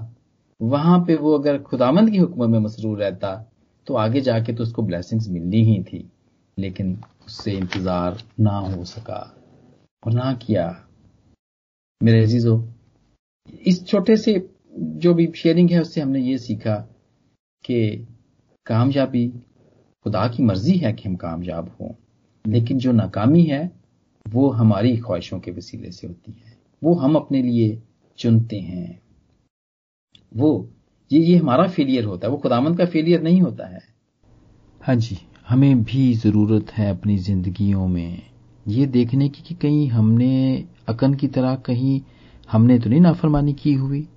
वहाँ 0.62 1.00
पे 1.06 1.16
वो 1.16 1.38
अगर 1.38 1.58
खुदामंद 1.60 2.10
की 2.12 2.18
हुक्म 2.18 2.50
में 2.52 2.60
मसरूर 2.60 2.98
रहता 3.00 3.36
तो 3.88 3.96
आगे 3.96 4.22
जाके 4.22 4.54
तो 4.54 4.64
उसको 4.64 4.82
ब्लेसिंग्स 4.82 5.28
मिलनी 5.30 5.64
ही 5.66 5.82
थी, 5.84 6.10
लेकिन 6.58 6.98
उससे 7.26 7.52
इंतज़ार 7.52 8.22
ना 8.40 8.58
हो 8.58 8.84
सका 8.86 9.20
और 10.04 10.14
ना 10.14 10.34
किया। 10.42 10.66
मेरे 12.02 12.24
अजीजों, 12.24 12.62
इस 13.64 13.86
छोटे 13.88 14.18
से 14.18 14.50
जो 14.74 15.14
भी 15.14 15.32
शेयरिंग 15.36 15.70
है, 15.70 15.82
उससे 15.82 16.02
हमने 16.02 16.20
ये 16.22 16.38
सीखा 16.38 16.76
कि 17.64 18.08
कामयाबी 18.66 19.28
खुदा 20.06 20.28
की 20.28 20.44
मर्ज़ी 20.44 20.78
है 20.78 20.94
कि 20.94 21.10
हम 21.10 21.16
कामयाब 21.16 21.76
हों, 21.82 21.94
लेकिन 22.46 22.78
जो 22.78 22.92
नाकामी 22.92 23.44
है, 23.44 23.72
वो 24.26 24.50
हमारी 24.52 24.98
ख्वाहिशों 24.98 25.40
के 25.40 25.52
वसीले 25.52 25.92
से 25.92 26.08
होती 26.08 26.32
है। 26.32 26.58
वो 26.82 26.94
हम 26.94 27.16
अपने 27.16 27.42
लिए 27.42 27.82
चुनते 28.20 28.60
हैं। 28.60 29.00
वो, 30.36 30.70
ये 31.12 31.20
ये 31.20 31.38
हमारा 31.38 31.68
फेलियर 31.68 32.04
होता 32.04 32.28
है, 32.28 32.32
वो 32.32 32.38
खुदामंद 32.38 32.78
का 32.78 32.86
फेलियर 32.86 33.22
नहीं 33.22 33.42
होता 33.42 33.68
है। 33.68 33.82
हाँ 34.82 34.96
जी, 34.96 35.18
हमें 35.50 35.84
भी 35.84 36.14
ज़रूरत 36.14 36.72
है 36.72 36.92
अपनी 36.92 37.18
जिंदगियों 37.18 37.88
में। 37.88 38.22
ये 38.68 38.86
देखने 38.86 39.30
की 39.30 39.42
कि 39.42 39.56
कहीं 39.56 39.88
हमने 39.90 40.66
अकन 40.88 41.14
की 41.14 41.28
तरह 41.28 41.56
कहीं 41.56 42.02
हमने 42.52 42.80
तो 42.80 42.90
नहीं 42.90 43.02
नाफरमानी 43.02 43.54
की 43.54 43.74
हुई। 43.74 44.08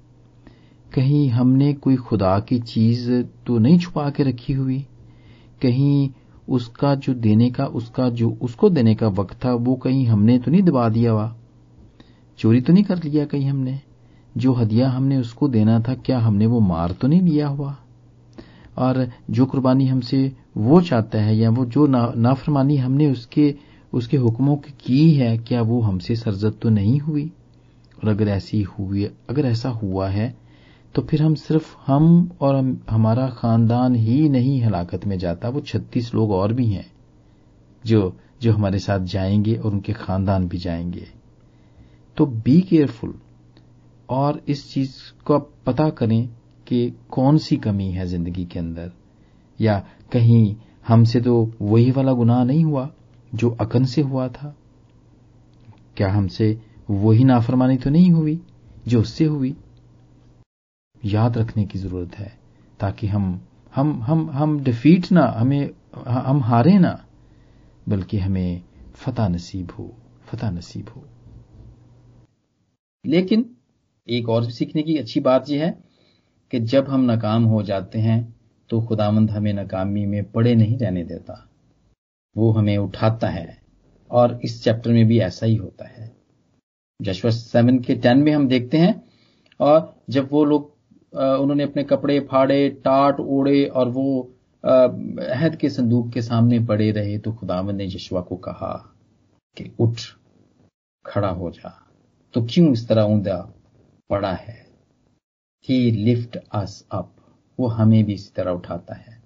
कहीं 0.94 1.28
हमने 1.28 1.73
कोई 1.73 1.97
खुदा 1.97 2.40
की 2.40 2.59
चीज़ 2.59 3.12
तो 3.47 3.59
नहीं 3.59 3.78
छुपा 3.78 4.11
के 4.11 4.23
रखी 4.23 4.52
हुई। 4.52 4.87
कहीं 5.62 6.11
उसका 6.49 6.94
जो 6.94 7.14
देने 7.14 7.50
का, 7.50 7.66
उसका 7.66 8.09
जो, 8.09 8.30
उसको 8.30 8.71
देने 8.71 8.94
का 8.94 9.09
वक्त 9.09 9.44
था, 9.44 9.54
वो 9.54 9.75
कहीं 9.75 10.06
हमने 10.06 10.38
तो 10.38 10.50
नहीं 10.50 10.62
दबा 10.62 10.88
दिया 10.88 11.12
हुआ। 11.12 11.37
चोरी 12.38 12.61
तो 12.61 12.73
नहीं 12.73 12.85
कर 12.85 13.04
लिया 13.04 13.25
कहीं 13.25 13.47
हमने। 13.47 13.80
जो 14.36 14.52
हदिया 14.52 14.88
हमने 14.90 15.16
उसको 15.16 15.48
देना 15.48 15.80
था 15.80 15.94
क्या 15.94 16.18
हमने 16.18 16.46
वो 16.46 16.60
मार 16.60 16.92
तो 16.92 17.08
नहीं 17.08 17.22
लिया 17.22 17.48
हुआ? 17.48 17.76
और 18.78 19.10
जो 19.30 19.46
कुर्बानी 19.46 19.86
हमसे 19.86 20.32
वो 20.56 20.80
चाहता 20.80 21.18
है 21.18 21.36
या 21.36 21.50
वो 21.50 21.64
जो 21.64 21.86
ना, 21.86 22.12
नाफरमानी 22.16 22.76
हमने 22.76 23.10
उसके 23.10 23.54
उसके 23.92 24.16
हुक्मों 24.16 24.56
की 24.56 24.74
की 24.80 25.14
है 25.14 25.38
क्या 25.38 25.62
वो 25.62 25.80
हमसे 25.80 26.16
सरजद 26.16 26.54
तो 26.62 26.68
नहीं 26.68 26.98
हुई? 27.00 27.32
और 28.04 28.10
अगर 28.10 28.28
ऐसी 28.28 28.62
हुई 28.62 29.04
अगर 29.04 29.46
ऐसा 29.46 29.68
हुआ 29.68 30.08
है 30.08 30.36
तो 30.94 31.02
फिर 31.02 31.22
हम 31.22 31.34
सिर्फ़ 31.34 31.76
हम 31.86 32.30
और 32.40 32.56
हम, 32.56 32.80
हमारा 32.90 33.28
खानदान 33.28 33.94
ही 33.94 34.28
नहीं 34.28 34.62
हलाकत 34.62 35.06
में 35.06 35.18
जाता 35.18 35.48
वो 35.48 35.60
छत्तीस 35.60 36.14
लोग 36.14 36.30
और 36.30 36.52
भी 36.52 36.66
हैं 36.66 36.86
जो 37.86 38.16
जो 38.42 38.52
हमारे 38.52 38.78
साथ 38.78 39.00
जाएँगे 39.00 39.54
और 39.54 39.72
उनके 39.72 39.92
खानदान 39.92 40.48
भी 40.48 40.58
जाएँगे। 40.58 41.06
तो 42.16 42.26
बी 42.26 42.60
केयरफुल 42.60 43.14
और 44.08 44.42
इस 44.49 44.73
चीज़ 44.75 44.96
को 45.25 45.38
पता 45.38 45.88
करें 45.90 46.28
कि 46.66 46.92
कौन 47.11 47.38
सी 47.38 47.56
कमी 47.56 47.90
है 47.90 48.06
ज़िंदगी 48.06 48.44
के 48.44 48.58
अंदर। 48.58 48.92
या 49.61 49.78
कहीं 50.12 50.56
हमसे 50.88 51.20
तो 51.20 51.52
वही 51.62 51.90
वाला 51.90 52.12
गुनाह 52.12 52.44
नहीं 52.44 52.64
हुआ 52.64 52.90
जो 53.34 53.50
अकन 53.50 53.84
से 53.84 54.00
हुआ 54.00 54.28
था। 54.28 54.54
क्या 55.96 56.12
हमसे 56.12 56.61
वही 56.90 57.25
नाफरमानी 57.25 57.76
तो 57.76 57.90
नहीं 57.90 58.11
हुई 58.11 58.40
जो 58.88 59.00
उससे 59.00 59.25
हुई? 59.25 59.56
याद 61.04 61.38
रखने 61.38 61.64
की 61.64 61.78
ज़रूरत 61.78 62.14
है 62.14 62.38
ताकि 62.80 63.06
हम 63.06 63.40
हम 63.75 64.02
हम 64.02 64.30
हम 64.30 64.58
डिफीट 64.61 65.11
ना, 65.12 65.26
हमें, 65.38 65.70
हम 66.06 66.40
हारे 66.40 66.78
ना, 66.78 67.04
बल्कि 67.88 68.18
हमें 68.18 68.62
फतेह 68.94 69.28
नसीब 69.28 69.70
हो 69.70 69.90
फतेह 70.26 70.50
नसीब 70.50 70.88
हो। 70.88 71.04
लेकिन 73.04 73.53
एक 74.08 74.28
और 74.28 74.50
सीखने 74.50 74.82
की 74.82 74.96
अच्छी 74.99 75.20
बात 75.20 75.49
यह 75.50 75.64
है 75.64 75.70
कि 76.52 76.61
जब 76.62 76.88
हम 76.88 77.00
नाकाम 77.00 77.44
हो 77.44 77.62
जाते 77.62 77.99
हैं 77.99 78.34
तो 78.70 78.80
खुदामंद 78.82 79.30
हमें 79.30 79.52
नाकामी 79.52 80.04
में 80.06 80.30
पड़े 80.32 80.54
नहीं 80.54 80.76
रहने 80.78 81.04
देता। 81.04 81.46
वो 82.37 82.50
हमें 82.52 82.76
उठाता 82.78 83.28
है 83.28 83.56
और 84.11 84.38
इस 84.44 84.62
चैप्टर 84.64 84.90
में 84.90 85.06
भी 85.06 85.18
ऐसा 85.20 85.46
ही 85.46 85.54
होता 85.56 85.88
है। 85.88 86.12
जशवा 87.00 87.30
सेवन 87.30 87.78
के 87.78 87.94
टेन 87.94 88.18
में 88.18 88.32
हम 88.32 88.46
देखते 88.49 88.78
हैं 88.78 89.02
और 89.61 89.94
जब 90.11 90.28
वो 90.32 90.44
लोग 90.44 90.73
उन्होंने 91.12 91.64
अपने 91.64 91.84
कपड़े 91.84 92.20
फाड़े, 92.20 92.68
टाट 92.68 93.20
ओढ़े 93.20 93.64
और 93.64 93.88
वो 93.88 94.30
अहद 94.64 95.56
के 95.56 95.68
संदूक 95.68 96.12
के 96.12 96.23
सामने 96.23 96.58
पड़े 96.61 96.90
रहे 96.90 97.18
तो 97.18 97.32
खुदावंद 97.32 97.76
ने 97.76 97.84
यशवा 97.87 98.20
को 98.20 98.37
कहा 98.37 98.73
कि 99.56 99.70
उठ, 99.78 100.00
खड़ा 101.04 101.28
हो 101.28 101.50
जा। 101.50 101.80
तो 102.34 102.42
क्यों 102.44 102.73
इस 102.73 102.88
तरह 102.88 103.02
ऊंधा 103.04 103.37
पड़ा 104.11 104.32
है। 104.32 104.56
ही 105.68 105.90
लिफ्ट 105.90 106.37
अस 106.52 106.84
अप 106.92 107.11
वो 107.58 107.66
हमें 107.68 108.02
भी 108.04 108.14
इसी 108.14 108.32
तरह 108.37 108.50
उठाता 108.50 108.94
है। 108.94 109.23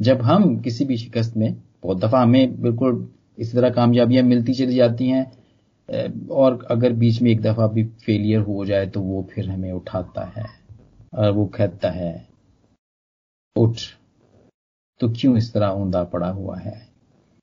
जब 0.00 0.22
हम 0.22 0.58
किसी 0.60 0.84
भी 0.84 0.96
शिकस्त 0.96 1.36
में, 1.36 1.54
बहुत 1.82 1.98
दफ़ा 1.98 2.20
हमें 2.22 2.60
बिल्कुल 2.62 3.08
इसी 3.38 3.56
तरह 3.56 3.70
कामयाबियाँ 3.70 4.24
मिलती 4.24 4.54
चली 4.54 4.74
जाती 4.74 5.08
हैं 5.08 6.28
और 6.30 6.66
अगर 6.70 6.92
बीच 6.92 7.20
में 7.22 7.30
एक 7.30 7.40
दफ़ा 7.42 7.66
भी 7.66 7.84
फेलियर 8.04 8.40
हो 8.40 8.64
जाए 8.64 8.86
तो 8.86 9.00
वो 9.00 9.26
फिर 9.32 9.48
हमें 9.50 9.72
उठाता 9.72 10.24
है, 10.36 10.44
और 11.14 11.30
वो 11.32 11.46
कहता 11.46 11.90
है, 11.90 12.28
उठ 13.56 13.78
तो 15.00 15.08
क्यों 15.10 15.36
इस 15.36 15.52
तरह 15.52 15.68
ऊंधा 15.72 16.02
पड़ा 16.04 16.28
हुआ 16.28 16.56
है? 16.58 16.80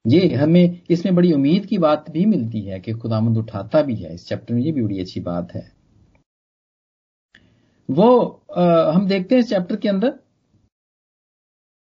ये 0.05 0.27
हमें, 0.35 0.79
इसमें 0.89 1.15
बड़ी 1.15 1.31
उम्मीद 1.33 1.65
की 1.65 1.77
बात 1.77 2.09
भी 2.11 2.25
मिलती 2.25 2.61
है 2.61 2.79
कि 2.79 2.93
खुदामंद 2.93 3.37
उठाता 3.37 3.81
भी 3.81 3.95
है। 3.95 4.13
इस 4.13 4.27
चैप्टर 4.27 4.53
में 4.53 4.61
ये 4.61 4.71
भी 4.71 4.81
बड़ी 4.81 4.99
अच्छी 4.99 5.19
बात 5.19 5.53
है। 5.53 5.71
वो 7.89 8.07
आ, 8.51 8.91
हम 8.91 9.07
देखते 9.07 9.35
हैं 9.35 9.41
इस 9.41 9.49
चैप्टर 9.49 9.75
के 9.75 9.89
अंदर 9.89 10.13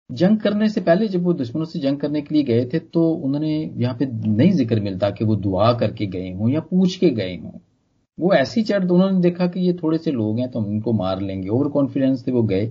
जंग 0.10 0.38
करने 0.39 0.67
से 0.69 0.81
पहले 0.81 1.08
जब 1.08 1.24
वो 1.24 1.34
दुश्मनों 1.34 1.65
से 1.65 1.79
जंग 1.79 2.00
करने 2.00 2.22
के 2.22 2.36
लिए 2.36 2.43
गए 2.43 2.65
थे 2.65 2.79
तो 2.79 3.10
उन्होंने 3.13 3.50
यहाँ 3.77 3.96
पे 3.98 4.05
नहीं 4.05 4.51
ज़िक्र 4.51 4.79
मिलता 4.81 5.10
कि 5.12 5.25
वो 5.25 5.36
दुआ 5.38 5.72
करके 5.79 6.05
गए 6.08 6.31
हों 6.34 6.50
या 6.50 6.60
पूछ 6.62 6.96
के 6.96 7.10
गए 7.12 7.36
हों। 7.36 7.51
वो 8.17 8.34
ऐसी 8.34 8.63
तो 8.63 8.93
उन्होंने 8.93 9.22
देखा 9.22 9.48
कि 9.48 9.60
ये 9.60 9.74
थोड़े 9.74 9.98
से 9.98 10.12
लोग 10.12 10.39
हैं 10.39 10.50
तो 10.51 10.60
हम 10.60 10.72
इनको 10.72 10.93
मार 10.93 11.22
लेंगे। 11.22 11.50
ओवर 11.50 11.67
कॉन्फिडेंस 11.72 12.25
थे 12.27 12.31
वो 12.31 12.43
गए 12.43 12.65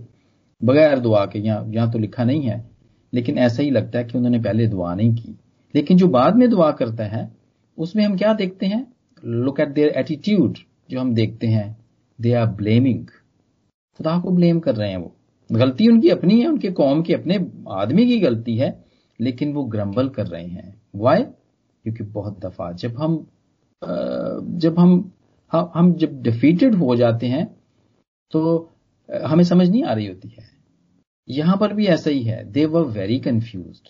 बगैर 0.61 0.99
दुआ 0.99 1.25
के 1.27 1.39
यहाँ 1.39 1.65
यहाँ 1.73 1.91
तो 1.93 1.99
लिखा 1.99 2.25
नहीं 2.25 2.43
है 2.43 2.65
लेकिन 3.13 3.39
ऐसा 3.39 3.63
ही 3.63 3.71
लगता 3.71 3.99
है 3.99 4.05
कि 4.05 4.19
उन्होंने 4.19 4.39
पहले 4.41 4.67
दुआ 4.67 4.95
नहीं 4.95 5.15
की। 5.15 5.37
लेकिन 5.75 5.99
जो 5.99 6.09
बाद 6.09 6.37
में 6.37 6.49
दुआ 6.51 6.71
करता 6.73 7.05
है 7.07 7.31
उसमें 7.79 8.05
हम 8.05 8.17
क्या 8.17 8.33
देखते 8.35 8.67
हैं? 8.67 8.87
लुक 9.23 9.61
एट 9.61 9.69
देयर 9.69 9.99
एटीट्यूड 9.99 10.59
जो 10.91 11.01
हम 11.01 11.15
देखते 11.15 11.47
हैं। 11.47 11.77
They 12.19 12.33
are 12.33 12.47
blaming. 12.55 13.07
खुदा 14.01 14.19
को 14.21 14.31
ब्लेम 14.31 14.61
कर 14.61 14.75
रहे 14.77 14.91
हैं 14.91 14.97
वो। 14.97 15.15
गलती 15.51 15.89
उनकी 15.89 16.09
अपनी 16.11 16.41
है, 16.41 16.47
उनके 16.47 16.71
कौम 16.73 17.03
के 17.03 17.15
अपने 17.15 17.37
आदमी 17.73 18.07
की 18.07 18.19
गलती 18.21 18.57
है, 18.57 18.71
लेकिन 19.21 19.53
वो 19.53 19.65
ग्रम्बल 19.67 20.09
कर 20.09 20.27
रहे 20.27 20.47
हैं। 20.47 20.75
वाई 20.97 21.23
क्योंकि 21.23 22.05
बहुत 22.05 22.39
दफ़ा 22.41 22.71
जब 22.73 22.97
हम 22.99 23.27
जब 24.59 24.79
हम 24.79 25.13
हम 25.75 25.93
जब 25.95 26.21
डिफीटेड 26.23 26.75
हो 26.75 26.95
जाते 26.97 27.27
हैं 27.27 27.47
तो 28.33 28.41
हमें 29.09 29.45
समझ 29.45 29.69
नहीं 29.69 29.83
आ 29.85 29.93
रही 29.93 30.07
होती 30.07 30.29
है। 30.29 30.47
यहाँ 31.29 31.57
पर 31.57 31.73
भी 31.73 31.87
ऐसा 31.87 32.11
ही 32.11 32.23
है। 32.23 32.45
They 32.45 32.65
were 32.67 32.83
very 32.93 33.19
confuse 33.19 33.81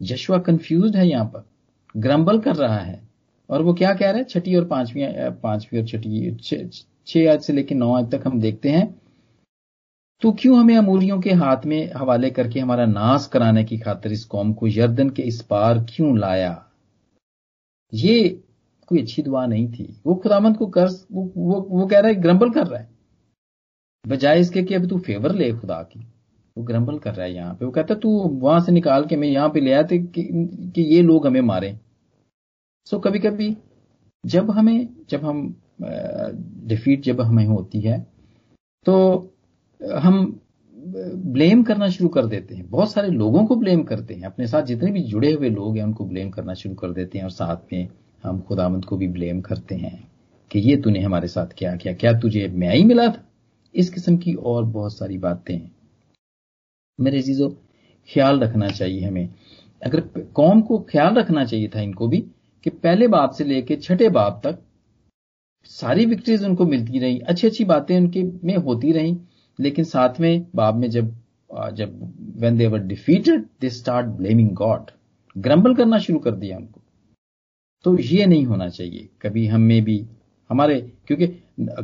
Yeshua 0.00 0.38
confuse 0.38 0.96
है 0.96 1.06
यहाँ 1.08 1.24
पर। 1.26 1.44
ग्रम्बल 1.94 2.38
कर 2.40 2.56
रहा 2.56 2.78
है। 2.78 3.00
और 3.50 3.62
वो 3.62 3.74
क्या 3.74 3.92
कह 3.94 4.10
रहा 4.10 4.18
है? 4.18 4.24
छठी 4.24 4.54
और 4.56 4.64
पांचवी 4.64 5.06
पांचवी 5.42 5.80
और 5.80 5.86
छठी 5.86 6.30
छह 7.06 7.32
आज 7.32 7.40
से 7.40 7.52
लेकर 7.52 7.74
नौ 7.74 7.92
आज 7.94 8.10
तक 8.10 8.22
हम 8.26 8.40
देखते 8.40 8.68
हैं। 8.68 9.00
तो 10.22 10.32
क्यों 10.32 10.58
हमें 10.60 10.76
अमूलियों 10.76 11.20
के 11.20 11.30
हाथ 11.30 11.66
में 11.66 11.92
हवाले 11.96 12.30
करके 12.30 12.60
हमारा 12.60 12.86
नाश 12.86 13.26
कराने 13.26 13.64
की 13.64 13.78
खातिर 13.78 14.12
इस 14.12 14.24
कौम 14.24 14.52
को 14.52 14.66
यर्दन 14.66 15.10
के 15.10 15.22
इस 15.22 15.42
पार 15.42 15.78
क्यों 15.88 16.18
लाया? 16.18 16.72
ये 17.94 18.42
कोई 18.86 19.02
अच्छी 19.02 19.22
दुआ 19.22 19.46
नहीं 19.46 19.68
थी। 19.72 20.00
वो 20.06 20.14
खुदामंद 20.14 20.56
को 20.56 20.66
कर्ज 20.66 21.06
वो, 21.12 21.32
वो 21.36 21.60
वो 21.70 21.86
कह 21.86 21.98
रहा 21.98 22.08
है 22.08 22.14
ग्रम्बल 22.14 22.50
कर 22.50 22.66
रहा 22.66 22.80
है। 22.80 22.88
बजाय 24.06 24.40
इसके 24.40 24.62
कि 24.62 24.74
अभी 24.74 24.86
तू 24.86 24.98
फेवर 24.98 25.34
ले 25.34 25.52
खुदा 25.52 25.82
की। 25.82 26.00
वो 26.56 26.64
ग्रम्बल 26.64 26.98
कर 26.98 27.14
रहा 27.14 27.26
है 27.26 27.34
यहाँ 27.34 27.54
पे। 27.54 27.64
वो 27.64 27.70
कहता 27.72 27.94
तू 27.94 28.10
वहाँ 28.42 28.60
से 28.60 28.72
निकाल 28.72 29.04
के 29.06 29.16
मैं 29.16 29.28
यहाँ 29.28 29.48
पे 29.48 29.60
ले 29.60 29.72
आया 29.72 29.82
कि, 29.82 29.98
कि 30.74 30.82
ये 30.82 31.02
लोग 31.02 31.26
हमें 31.26 31.40
मारे। 31.40 31.78
सो 32.86 32.98
कभी 32.98 33.18
कभी 33.18 33.56
जब 34.26 34.50
हमें 34.50 34.88
जब 35.08 35.24
हम 35.24 35.62
डिफीट 35.78 37.02
जब 37.02 37.20
हमें 37.20 37.46
होती 37.46 37.80
है 37.80 37.98
तो 38.86 38.96
हम 39.96 40.40
ब्लेम 40.76 41.62
करना 41.62 41.88
शुरू 41.88 42.08
कर 42.08 42.26
देते 42.26 42.54
हैं। 42.54 42.68
बहुत 42.70 42.90
सारे 42.92 43.08
लोगों 43.08 43.44
को 43.46 43.56
ब्लेम 43.56 43.82
करते 43.82 44.14
हैं। 44.14 44.22
अपने 44.22 44.46
साथ 44.46 44.62
जितने 44.62 44.90
भी 44.90 45.02
जुड़े 45.02 45.32
हुए 45.32 45.48
लोग 45.50 45.76
हैं, 45.76 45.84
उनको 45.84 46.04
ब्लेम 46.04 46.30
करना 46.30 46.54
शुरू 46.54 46.74
कर 46.74 46.92
देते 46.92 47.18
हैं 47.18 47.24
और 47.24 47.30
साथ 47.30 47.72
में 47.72 47.88
हम 48.24 48.40
खुदामंद 48.40 48.84
को 48.84 48.96
भी 48.96 49.08
ब्लेम 49.08 49.40
करते 49.40 49.74
हैं 49.74 50.08
कि 50.50 50.58
ये 50.60 50.76
तूने 50.76 51.00
हमारे 51.00 51.28
साथ 51.28 51.46
क्या 51.58 51.74
किया? 51.76 51.94
क्या 51.94 52.12
तुझे 52.12 52.46
मैं 52.48 52.74
ही 52.74 52.84
मिला 52.84 53.06
था? 53.08 53.24
इस 53.74 53.90
किस्म 53.90 54.16
की 54.16 54.34
और 54.34 54.64
बहुत 54.64 54.96
सारी 54.96 55.18
बातें 55.18 55.54
हैं। 55.54 55.70
मेरे 56.98 57.22
चीज़ों 57.22 57.50
ख्याल 58.08 58.40
रखना 58.40 58.68
चाहिए 58.68 59.00
हमें। 59.00 59.28
अगर 59.82 60.00
कौम 60.34 60.60
को 60.60 60.78
ख्याल 60.90 61.14
रखना 61.14 61.44
चाहिए 61.44 61.68
था 61.68 61.80
इनको 61.80 62.08
भी 62.08 62.18
कि 62.64 62.70
पहले 62.70 63.08
बाप 63.08 63.30
से 63.30 63.44
लेकर 63.44 63.80
छठे 63.80 64.08
बाप 64.10 64.40
तक 64.44 64.58
सारी 65.70 66.04
विक्ट्रीज 66.06 66.44
उनको 66.44 66.66
मिलती 66.66 66.98
रही। 66.98 67.18
अच्छी 67.20 67.46
अच्छी 67.46 67.64
बातें 67.64 67.96
उनके 67.96 68.22
में 68.44 68.56
होती 68.56 68.92
रही, 68.92 69.16
लेकिन 69.58 69.84
साथ 69.86 70.20
में, 70.20 70.46
बाद 70.54 70.74
में 70.74 70.88
जब 70.90 71.14
जब 71.74 71.98
when 72.36 72.56
they were 72.58 72.78
defeated 72.84 73.44
they 73.60 73.70
start 73.70 74.06
blaming 74.08 74.50
God 74.56 74.90
grumble 75.36 75.74
करना 75.74 75.98
शुरू 75.98 76.18
कर 76.18 76.34
दिया 76.34 76.56
उनको 76.56 76.80
तो 77.84 77.96
ये 77.98 78.26
नहीं 78.26 78.44
होना 78.46 78.68
चाहिए। 78.68 79.08
कभी 79.22 79.46
हमें 79.46 79.82
भी, 79.84 80.04
हमारे, 80.50 80.80
क्योंकि 81.06 81.26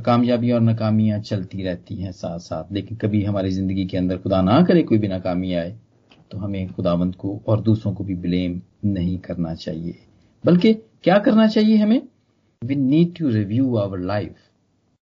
कामयाबी 0.05 0.51
और 0.53 0.61
नाकामियाँ 0.61 1.19
चलती 1.21 1.63
रहती 1.63 1.95
हैं 1.97 2.13
साथ 2.13 2.39
साथ 2.39 2.73
लेकिन 2.73 2.97
कभी 2.97 3.23
हमारी 3.25 3.51
ज़िंदगी 3.51 3.85
के 3.87 3.97
अंदर 3.97 4.19
खुदा 4.19 4.41
ना 4.43 4.61
करे 4.63 4.83
कोई 4.83 4.99
भी 4.99 5.09
नाकामी 5.09 5.53
आए 5.55 5.77
तो 6.31 6.39
हमें 6.39 6.73
खुदावंत 6.73 7.15
को 7.17 7.41
और 7.47 7.61
दूसरों 7.61 7.93
को 7.95 8.05
भी 8.05 8.15
ब्लेम 8.17 8.61
नहीं 8.85 9.19
करना 9.19 9.55
चाहिए। 9.55 9.99
बल्कि 10.45 10.73
क्या 10.75 11.19
करना 11.19 11.47
चाहिए 11.49 11.77
हमें? 11.77 12.01
We 12.65 12.77
need 12.77 13.17
to 13.19 13.29
review 13.29 13.77
our 13.77 13.99
life 13.99 14.35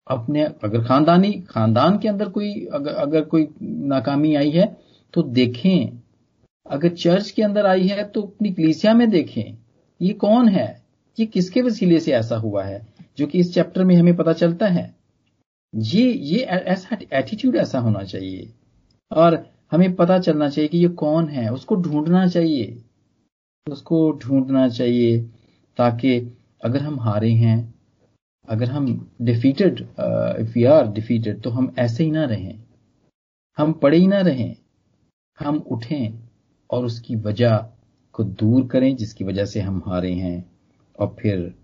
अपने 0.08 0.44
अगर 0.64 0.84
खानदानी 0.84 1.32
खानदान 1.50 1.98
के 2.00 2.08
अंदर 2.08 2.30
कोई 2.30 2.66
अगर, 2.66 2.92
अगर 2.92 3.22
कोई 3.22 3.48
नाकामी 3.62 4.34
आई 4.36 4.50
है 4.52 4.66
तो 5.14 5.22
देखें। 5.24 6.00
अगर 6.66 6.90
चर्च 6.90 7.30
के 7.32 7.44
अंदर 7.44 7.66
आई 7.66 7.88
है 7.88 8.04
तो 8.04 8.22
अपनी 8.22 8.52
कलीसिया 8.54 8.94
में 8.94 9.10
देखें। 9.10 9.58
ये 10.02 10.14
कौन 10.14 10.48
है? 10.50 10.84
ये 11.18 11.26
किसके 11.26 11.62
वसीले 11.62 12.00
से 12.00 12.12
ऐसा 12.12 12.36
हुआ 12.36 12.64
है 12.64 12.88
जो 13.18 13.28
कि 13.28 13.40
इस 13.40 13.54
चैप्टर 13.54 13.84
में 13.84 13.96
हमें 13.96 14.16
पता 14.16 14.34
चलता 14.34 14.68
है? 14.68 14.96
ये 15.74 16.12
ये 16.12 16.40
ऐसा 16.40 16.98
एटीट्यूड 17.14 17.56
ऐसा 17.56 17.80
होना 17.80 18.04
चाहिए। 18.04 18.54
और 19.12 19.46
हमें 19.72 19.94
पता 19.96 20.18
चलना 20.20 20.50
चाहिए 20.50 20.68
कि 20.68 20.78
ये 20.78 20.88
कौन 20.88 21.28
है 21.30 21.52
उसको 21.54 21.76
ढूंढना 21.76 22.26
चाहिए। 22.28 22.82
उसको 23.68 24.12
ढूंढना 24.12 24.68
चाहिए 24.70 25.20
ताकि 25.78 26.20
अगर 26.66 26.82
हम 26.82 27.00
हारे 27.00 27.32
हैं, 27.32 27.74
अगर 28.50 28.70
हम 28.70 28.86
defeated 29.22 29.80
if 30.40 30.54
we 30.56 30.64
are 30.64 30.88
defeated 30.88 31.42
तो 31.42 31.50
हम 31.50 31.74
ऐसे 31.80 32.04
ही 32.04 32.12
ना 32.12 32.26
रहें। 32.26 32.64
हम 33.58 33.74
पड़े 33.74 33.98
ही 33.98 34.08
ना 34.08 34.22
रहें। 34.22 34.56
हम 35.40 35.58
उठें 35.58 36.20
और 36.72 36.86
उसकी 36.86 37.16
वजह 37.16 37.58
को 38.14 38.24
दूर 38.24 38.68
करें 38.68 38.96
जिसकी 38.96 39.24
वजह 39.24 39.46
से 39.46 39.62
हम 39.62 39.82
हारे 39.86 40.14
हैं। 40.14 40.52
और 41.00 41.16
फिर, 41.20 41.56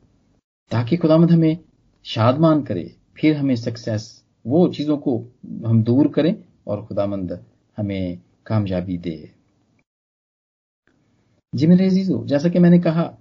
ताकि 0.71 0.97
खुदामद 0.97 1.31
हमें 1.31 1.57
शादमान 2.05 2.61
करे, 2.63 2.95
फिर 3.17 3.37
हमें 3.37 3.55
सक्सेस 3.55 4.23
वो 4.47 4.67
चीज़ों 4.67 4.97
को 4.97 5.17
हम 5.65 5.83
दूर 5.83 6.07
करें 6.07 6.35
और 6.67 6.85
खुदामंद 6.85 7.45
हमें 7.77 8.21
कामयाबी 8.45 8.97
दे। 8.97 9.31
जी 11.55 11.67
मेरे 11.67 11.85
अजीजो, 11.85 12.25
जैसा 12.25 12.49
कि 12.49 12.59
मैंने 12.59 12.79
कहा 12.79 13.17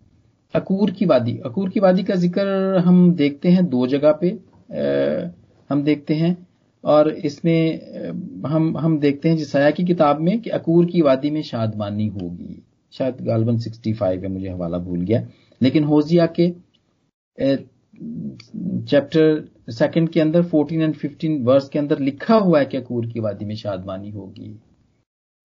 अकूर 0.55 0.91
की 0.91 1.07
वादी। 1.07 1.37
अकूर 1.45 1.69
की 1.71 1.81
वादी 1.81 2.03
का 2.03 2.15
ज़िक्र 2.15 2.79
हम 2.79 3.13
देखते 3.15 3.49
हैं 3.49 3.67
दो 3.67 3.87
जगह 3.87 4.13
पे 4.13 4.31
आ, 4.31 5.31
हम 5.71 5.83
देखते 5.83 6.15
हैं 6.15 6.37
और 6.85 7.09
इसमें 7.11 8.43
हम 8.47 8.77
हम 8.79 8.99
देखते 8.99 9.29
हैं 9.29 9.37
जिसाया 9.37 9.71
की 9.71 9.85
किताब 9.85 10.21
में 10.21 10.41
कि 10.41 10.51
अकूर 10.51 10.87
की 10.87 11.01
वादी 11.03 11.31
में 11.31 11.43
शादमानी 11.43 12.07
होगी। 12.07 12.63
शायद 12.93 13.17
गालबन 13.21 13.59
65 13.59 14.23
है 14.23 14.29
मुझे 14.29 14.49
हवाला 14.49 14.79
भूल 14.79 15.01
गया। 15.01 15.27
लेकिन 15.61 15.85
होजिया 15.85 16.27
के 16.39 16.49
चैप्टर 18.89 19.45
सेकंड 19.71 20.09
के 20.09 20.21
अंदर 20.21 20.43
14 20.45 20.83
एंड 20.83 20.95
15 20.95 21.45
वर्स 21.45 21.69
के 21.69 21.79
अंदर 21.79 21.99
लिखा 21.99 22.35
हुआ 22.37 22.59
है 22.59 22.67
कि 22.67 22.77
अकूर 22.77 23.07
की 23.07 23.21
वादी 23.21 23.45
में 23.45 23.55
शादमानी 23.57 24.11
होगी। 24.11 24.59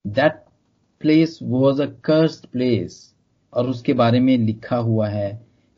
That 0.08 0.44
place 1.02 1.40
was 1.44 1.82
a 1.82 1.86
cursed 1.86 2.46
place 2.46 3.15
और 3.56 3.70
उसके 3.70 3.94
बारे 3.94 4.20
में 4.20 4.38
लिखा 4.38 4.78
हुआ 4.78 5.08
है 5.08 5.30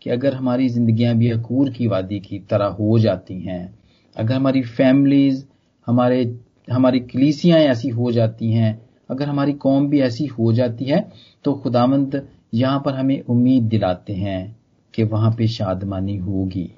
कि 0.01 0.09
अगर 0.09 0.33
हमारी 0.33 0.69
जिंदगियाँ 0.69 1.15
भी 1.15 1.29
अकूर 1.31 1.69
की 1.69 1.87
वादी 1.87 2.19
की 2.19 2.39
तरह 2.39 2.65
हो 2.79 2.97
जाती 2.99 3.39
हैं, 3.41 3.77
अगर 4.17 4.35
हमारी 4.35 4.61
फैमिलीज़ 4.61 5.45
हमारे, 5.87 6.39
हमारी 6.71 6.99
कलीसियाँ 6.99 7.59
ऐसी 7.59 7.89
हो 7.89 8.11
जाती 8.11 8.51
हैं, 8.51 8.81
अगर 9.09 9.27
हमारी 9.27 9.53
कौम 9.53 9.87
भी 9.89 9.99
ऐसी 10.01 10.25
हो 10.27 10.51
जाती 10.53 10.85
है 10.85 11.07
तो 11.43 11.53
खुदामंद 11.53 12.21
यहाँ 12.53 12.81
पर 12.85 12.93
हमें 12.93 13.21
उम्मीद 13.21 13.63
दिलाते 13.63 14.13
हैं 14.13 14.55
कि 14.93 15.03
वहाँ 15.03 15.31
पे 15.31 15.47
शादमानी 15.47 16.17
होगी। 16.17 16.69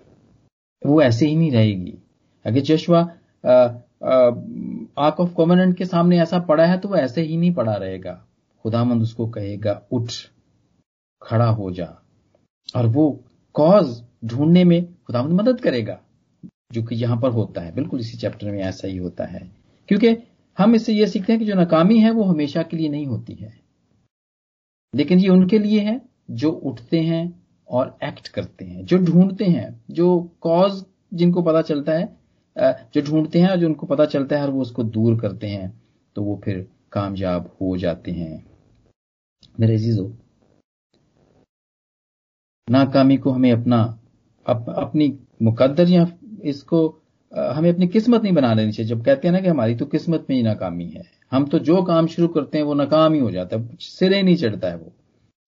वो 0.85 1.01
ऐसे 1.01 1.27
ही 1.27 1.35
नहीं 1.35 1.51
रहेगी। 1.51 1.93
अगर 2.45 2.59
जशवा 2.59 2.99
आक 4.97 5.19
ऑफ़ 5.19 5.33
कॉमनेंट 5.33 5.75
के 5.77 5.85
सामने 5.85 6.19
ऐसा 6.21 6.39
पड़ा 6.39 6.65
है 6.65 6.77
तो 6.77 6.89
वो 6.89 6.95
ऐसे 6.95 7.21
ही 7.21 7.37
नहीं 7.37 7.53
पड़ा 7.53 7.73
रहेगा। 7.73 8.13
खुदामंद 8.65 9.01
उसको 9.01 9.27
कहेगा, 9.27 9.81
उठ। 9.91 10.11
खड़ा 11.21 11.47
हो 11.47 11.71
जा। 11.71 11.85
और 12.75 12.87
वो 12.87 13.09
कॉज 13.55 14.01
ढूँढने 14.25 14.63
में 14.63 14.83
खुदा 15.07 15.23
मदद 15.23 15.61
करेगा, 15.61 15.99
जो 16.73 16.83
कि 16.83 16.95
यहाँ 16.95 17.19
पर 17.21 17.31
होता 17.31 17.61
है। 17.61 17.73
बिल्कुल 17.75 17.99
इसी 17.99 18.17
चैप्टर 18.17 18.51
में 18.51 18.59
ऐसा 18.59 18.87
ही 18.87 18.97
होता 18.97 19.25
है। 19.25 19.39
क्योंकि 19.89 20.15
हम 20.57 20.75
इससे 20.75 20.93
यह 20.93 21.07
सीखते 21.07 21.33
हैं 21.33 21.39
कि 21.39 21.45
जो 21.45 21.55
नाकामी 21.55 21.99
है, 21.99 22.11
वो 22.11 22.23
हमेशा 22.23 22.63
के 22.63 22.77
लिए 22.77 22.89
नहीं 22.89 23.05
होती 23.05 23.33
है। 23.33 23.53
लेकिन 24.93 25.19
ये 25.19 25.29
उनके 25.29 25.59
लिए 25.59 25.79
है, 25.79 26.01
जो 26.31 26.51
उठते 26.51 26.99
हैं 27.01 27.41
और 27.69 27.97
एक्ट 28.03 28.27
करते 28.27 28.65
हैं, 28.65 28.85
जो 28.85 28.97
ढूंढते 28.97 29.45
हैं, 29.45 29.83
जो 29.91 30.19
कॉज 30.41 30.83
जिनको 31.13 31.41
पता 31.41 31.61
चलता 31.61 31.91
है 31.91 32.17
जो 32.55 33.01
ढूंढते 33.01 33.39
हैं 33.39 33.49
और 33.49 33.57
जो 33.57 33.67
उनको 33.67 33.85
पता 33.87 34.05
चलता 34.05 34.35
है 34.35 34.43
और 34.43 34.49
वो 34.49 34.61
उसको 34.61 34.83
दूर 34.85 35.19
करते 35.19 35.47
हैं 35.47 35.81
तो 36.15 36.21
वो 36.23 36.39
फिर 36.43 36.67
कामयाब 36.91 37.49
हो 37.61 37.77
जाते 37.77 38.11
हैं। 38.11 38.43
मेरे 39.59 39.75
अजीजों 39.75 40.09
नाकामी 42.69 43.17
को 43.17 43.31
हमें 43.31 43.51
अपना 43.51 43.81
अप, 44.45 44.65
अपनी 44.69 45.17
मुकद्दर 45.41 45.89
या 45.89 46.07
इसको 46.43 46.87
हमें 47.31 47.69
अपनी 47.73 47.87
किस्मत 47.87 48.23
नहीं 48.23 48.33
बना 48.33 48.53
लेनी 48.53 48.71
चाहिए। 48.71 48.89
जब 48.89 49.03
कहते 49.05 49.27
हैं 49.27 49.33
ना 49.33 49.41
कि 49.41 49.47
हमारी 49.47 49.75
तो 49.75 49.85
किस्मत 49.85 50.25
में 50.29 50.35
ही 50.37 50.43
नाकामी 50.43 50.85
है। 50.85 51.03
हम 51.31 51.45
तो 51.45 51.59
जो 51.59 51.81
काम 51.83 52.07
शुरू 52.07 52.27
करते 52.27 52.57
हैं 52.57 52.65
वो 52.65 52.73
नाकाम 52.73 53.13
ही 53.13 53.19
हो 53.19 53.31
जाता 53.31 53.57
है 53.57 53.77
सिरे 53.79 54.21
नहीं 54.23 54.35
चढ़ता 54.35 54.69
है 54.69 54.77
वो। 54.77 54.91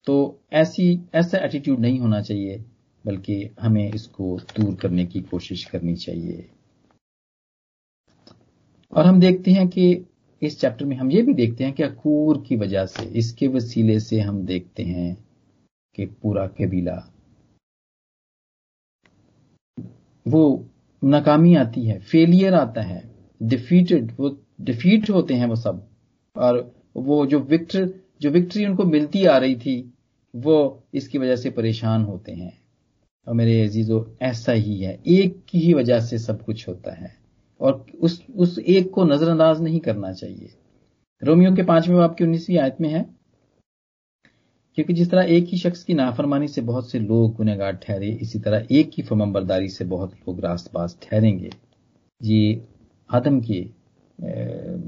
तो 0.06 0.38
ऐसी 0.52 1.00
ऐसा 1.14 1.38
एटीट्यूड 1.38 1.80
नहीं 1.80 1.98
होना 2.00 2.20
चाहिए 2.20 2.64
बल्कि 3.04 3.48
हमें 3.60 3.92
इसको 3.92 4.38
दूर 4.56 4.74
करने 4.74 5.06
की 5.06 5.20
कोशिश 5.20 5.64
करनी 5.64 5.94
चाहिए। 5.96 6.48
और 8.92 9.06
हम 9.06 9.20
देखते 9.20 9.50
हैं 9.50 9.68
कि 9.68 10.04
इस 10.42 10.60
चैप्टर 10.60 10.84
में 10.84 10.96
हम 10.96 11.10
ये 11.10 11.22
भी 11.22 11.34
देखते 11.34 11.64
हैं 11.64 11.72
कि 11.72 11.82
अकूर 11.82 12.42
की 12.48 12.56
वजह 12.56 12.86
से 12.86 13.04
इसके 13.18 13.46
वसीले 13.48 13.98
से 14.00 14.20
हम 14.20 14.44
देखते 14.46 14.82
हैं 14.82 15.16
कि 15.94 16.06
पूरा 16.22 16.46
कबीला 16.46 17.11
वो 20.26 20.68
नाकामी 21.04 21.54
आती 21.54 21.84
है 21.84 21.98
फेलियर 21.98 22.54
आता 22.54 22.82
है 22.82 23.10
डिफीटेड 23.42 24.12
वो 24.20 24.42
डिफीट 24.60 25.10
होते 25.10 25.34
हैं 25.34 25.46
वो 25.46 25.56
सब। 25.56 25.88
और 26.36 26.74
वो 26.96 27.26
जो 27.26 27.40
विक्टर 27.40 27.94
जो 28.20 28.30
विक्ट्री 28.30 28.66
उनको 28.66 28.84
मिलती 28.84 29.24
आ 29.24 29.38
रही 29.38 29.56
थी, 29.56 29.94
वो 30.36 30.84
इसकी 30.94 31.18
वजह 31.18 31.36
से 31.36 31.50
परेशान 31.50 32.02
होते 32.02 32.32
हैं। 32.32 32.62
और 33.28 33.34
मेरे 33.34 33.64
अजीजो, 33.64 34.16
ऐसा 34.22 34.52
ही 34.52 34.80
है। 34.80 34.98
एक 35.06 35.42
की 35.48 35.58
ही 35.58 35.74
वजह 35.74 36.00
से 36.00 36.18
सब 36.18 36.42
कुछ 36.42 36.68
होता 36.68 36.94
है। 36.94 37.16
और 37.60 37.86
उस 38.00 38.24
उस 38.36 38.58
एक 38.58 38.90
को 38.90 39.04
नजरअंदाज 39.04 39.62
नहीं 39.62 39.80
करना 39.80 40.12
चाहिए। 40.12 40.54
रोमियो 41.24 41.54
के 41.54 41.62
पाँचवें 41.62 41.98
बाप 41.98 42.14
की 42.14 42.24
उन्नीसवीं 42.24 42.58
आयत 42.58 42.76
में 42.80 42.88
है 42.88 43.21
क्योंकि 44.76 44.92
जिस 44.92 45.10
तरह 45.10 45.22
एक 45.22 45.44
ही 45.44 45.58
शख्स 45.58 45.84
की 45.84 45.94
नाफरमानी 45.94 46.48
से 46.48 46.60
बहुत 46.60 46.90
से 46.90 46.98
लोग 46.98 47.34
गुनहगार 47.36 47.72
ठहरे, 47.72 48.08
इसी 48.08 48.38
तरह 48.38 48.66
एक 48.70 48.90
ही 48.96 49.02
फमंबरदारी 49.02 49.68
से 49.68 49.84
बहुत 49.84 50.12
लोग 50.12 50.40
रास्त 50.40 50.66
रास्तबाज 50.66 50.96
ठहरेंगे। 51.02 51.50
ये 52.22 52.62
आदम 53.10 53.40
के 53.40 53.66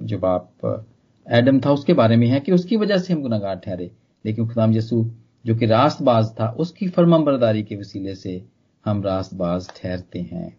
जो 0.06 0.18
बाप 0.18 0.84
एडम 1.30 1.60
था, 1.60 1.72
उसके 1.72 1.92
बारे 1.92 2.16
में 2.16 2.26
है 2.26 2.40
कि 2.40 2.52
उसकी 2.52 2.76
वजह 2.76 2.98
से 2.98 3.12
हम 3.12 3.22
गुनागार 3.22 3.56
ठहरे। 3.56 3.90
लेकिन 4.26 4.48
खुदाम 4.48 4.72
यसू, 4.72 5.10
जो 5.46 5.56
कि 5.56 5.66
रास्तबाज 5.66 6.30
था, 6.40 6.48
उसकी 6.48 6.88
फरमाबरदारी 6.88 7.62
के 7.62 7.76
वसीले 7.76 8.14
से 8.14 8.44
हम 8.84 9.02
रास्तबाज 9.02 9.68
ठहरते 9.76 10.18
हैं। 10.18 10.56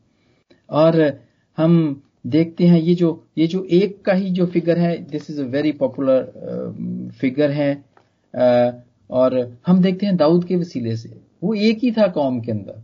और 0.69 1.19
हम 1.57 2.01
देखते 2.27 2.67
हैं, 2.67 2.79
ये 2.79 2.95
जो 2.95 3.27
ये 3.37 3.47
जो 3.47 3.63
एक 3.63 4.01
का 4.01 4.13
ही 4.13 4.29
जो 4.29 4.45
फिगर 4.45 4.77
है 4.77 4.97
this 4.97 5.29
is 5.29 5.41
a 5.41 5.45
very 5.45 5.71
popular 5.71 7.11
figure 7.19 7.51
है। 7.51 7.73
और 9.09 9.37
हम 9.67 9.81
देखते 9.81 10.05
हैं 10.05 10.15
दाऊद 10.17 10.45
के 10.45 10.55
वसीले 10.55 10.95
से। 10.97 11.09
वो 11.43 11.53
एक 11.53 11.79
ही 11.83 11.91
था 11.91 12.07
कौम 12.07 12.39
के 12.41 12.51
अंदर। 12.51 12.83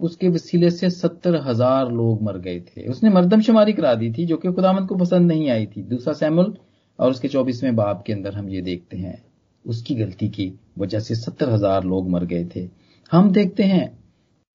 उसके 0.00 0.28
वसीले 0.28 0.70
से 0.70 0.90
सत्तर 0.90 1.36
हज़ार 1.42 1.90
लोग 1.92 2.22
मर 2.22 2.38
गए 2.38 2.60
थे। 2.60 2.86
उसने 2.88 3.10
मरदमशुमारी 3.10 3.72
करा 3.72 3.94
दी 3.94 4.10
थी, 4.12 4.26
जो 4.26 4.36
कि 4.36 4.52
खुदामंद 4.52 4.88
को 4.88 4.96
पसंद 4.96 5.32
नहीं 5.32 5.48
आई 5.50 5.66
थी। 5.66 5.82
दूसरा 5.84 6.12
सैमुल 6.14 6.56
और 6.98 7.10
उसके 7.10 7.28
चौबीसवें 7.28 7.74
बाप 7.76 8.02
के 8.06 8.12
अंदर 8.12 8.34
हम 8.34 8.48
ये 8.48 8.60
देखते 8.62 8.96
हैं। 8.96 9.22
उसकी 9.64 9.94
गलती 9.94 10.28
की 10.28 10.52
वजह 10.78 10.98
से 10.98 11.14
सत्तर 11.14 11.50
हज़ार 11.50 11.84
लोग 11.84 12.08
मर 12.10 12.24
गए 12.24 12.44
थे। 12.56 12.68
हम 13.12 13.30
देखते 13.30 13.62
हैं 13.62 13.86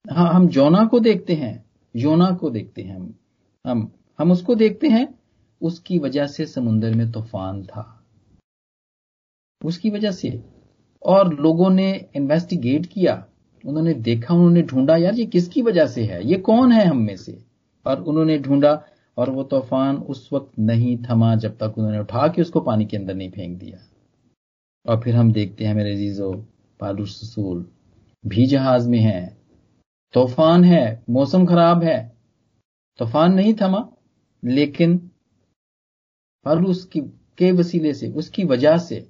हाँ 0.05 0.33
हम 0.33 0.47
जोना 0.47 0.83
को 0.85 0.99
देखते 0.99 1.33
हैं। 1.33 1.63
योना 1.95 2.29
को 2.31 2.49
देखते 2.49 2.81
हैं 2.81 2.95
हम। 2.95 3.13
हम 3.65 3.91
हम 4.19 4.31
उसको 4.31 4.55
देखते 4.55 4.87
हैं। 4.87 5.07
उसकी 5.61 5.97
वजह 5.99 6.25
से 6.27 6.45
समुन्द्र 6.45 6.93
में 6.95 7.11
तूफ़ान 7.11 7.63
था। 7.63 7.85
उसकी 9.61 9.89
वजह 9.89 10.11
से 10.11 10.29
और 11.05 11.33
लोगों 11.33 11.69
ने 11.69 12.05
इन्वेस्टिगेट 12.15 12.85
किया। 12.85 13.25
उन्होंने 13.65 13.93
देखा, 13.93 14.33
उन्होंने 14.33 14.61
ढूंढा, 14.61 14.97
यार 14.97 15.13
ये 15.13 15.25
किसकी 15.25 15.61
वजह 15.61 15.85
से 15.85 16.03
है? 16.03 16.27
ये 16.27 16.37
कौन 16.37 16.71
है 16.71 16.85
हम 16.85 16.97
में 16.97 17.17
से? 17.17 17.45
और 17.85 18.01
उन्होंने 18.01 18.39
ढूंढा 18.39 18.85
और 19.17 19.29
वो 19.29 19.43
तूफ़ान 19.43 19.97
उस 19.97 20.29
वक्त 20.33 20.59
नहीं 20.59 20.97
थमा 20.97 21.35
जब 21.35 21.57
तक 21.57 21.73
उन्होंने 21.77 21.99
उठा 21.99 22.27
के 22.27 22.41
उसको 22.41 22.59
पानी 22.59 22.85
के 22.85 22.97
अंदर 22.97 23.15
नहीं 23.15 23.31
फेंक 23.31 23.59
दिया। 23.59 23.77
और 24.85 25.01
फिर 25.01 25.15
हम 25.15 25.33
देखते 25.33 25.65
हैं, 25.65 25.75
मेरे 25.75 25.95
जीजो 25.95 26.45
पालू 26.79 27.05
ससूल 27.05 27.71
भी 28.27 28.45
जहाज़ 28.45 28.89
में 28.89 28.99
है। 28.99 29.37
तूफ़ान 30.13 30.63
है, 30.63 31.03
मौसम 31.09 31.45
खराब 31.45 31.83
है। 31.83 32.15
तूफ़ान 32.99 33.33
नहीं 33.33 33.53
थमा, 33.61 33.89
लेकिन 34.45 35.09
पालूस 36.45 36.85
की 36.85 36.99
के 37.37 37.51
वसीले 37.51 37.93
से, 37.93 38.09
उसकी 38.09 38.43
वजह 38.43 38.77
से 38.77 39.07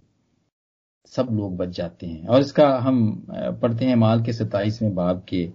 सब 1.12 1.28
लोग 1.32 1.56
बच 1.58 1.70
जाते 1.70 2.08
हैं। 2.08 2.28
और 2.28 2.42
इसका 2.42 2.68
हम 2.80 3.26
पढ़ते 3.62 3.86
हैं 3.86 3.96
माल 3.98 4.24
के 4.24 4.34
सताइसवें 4.34 4.94
बाब 4.96 5.24
के 5.30 5.48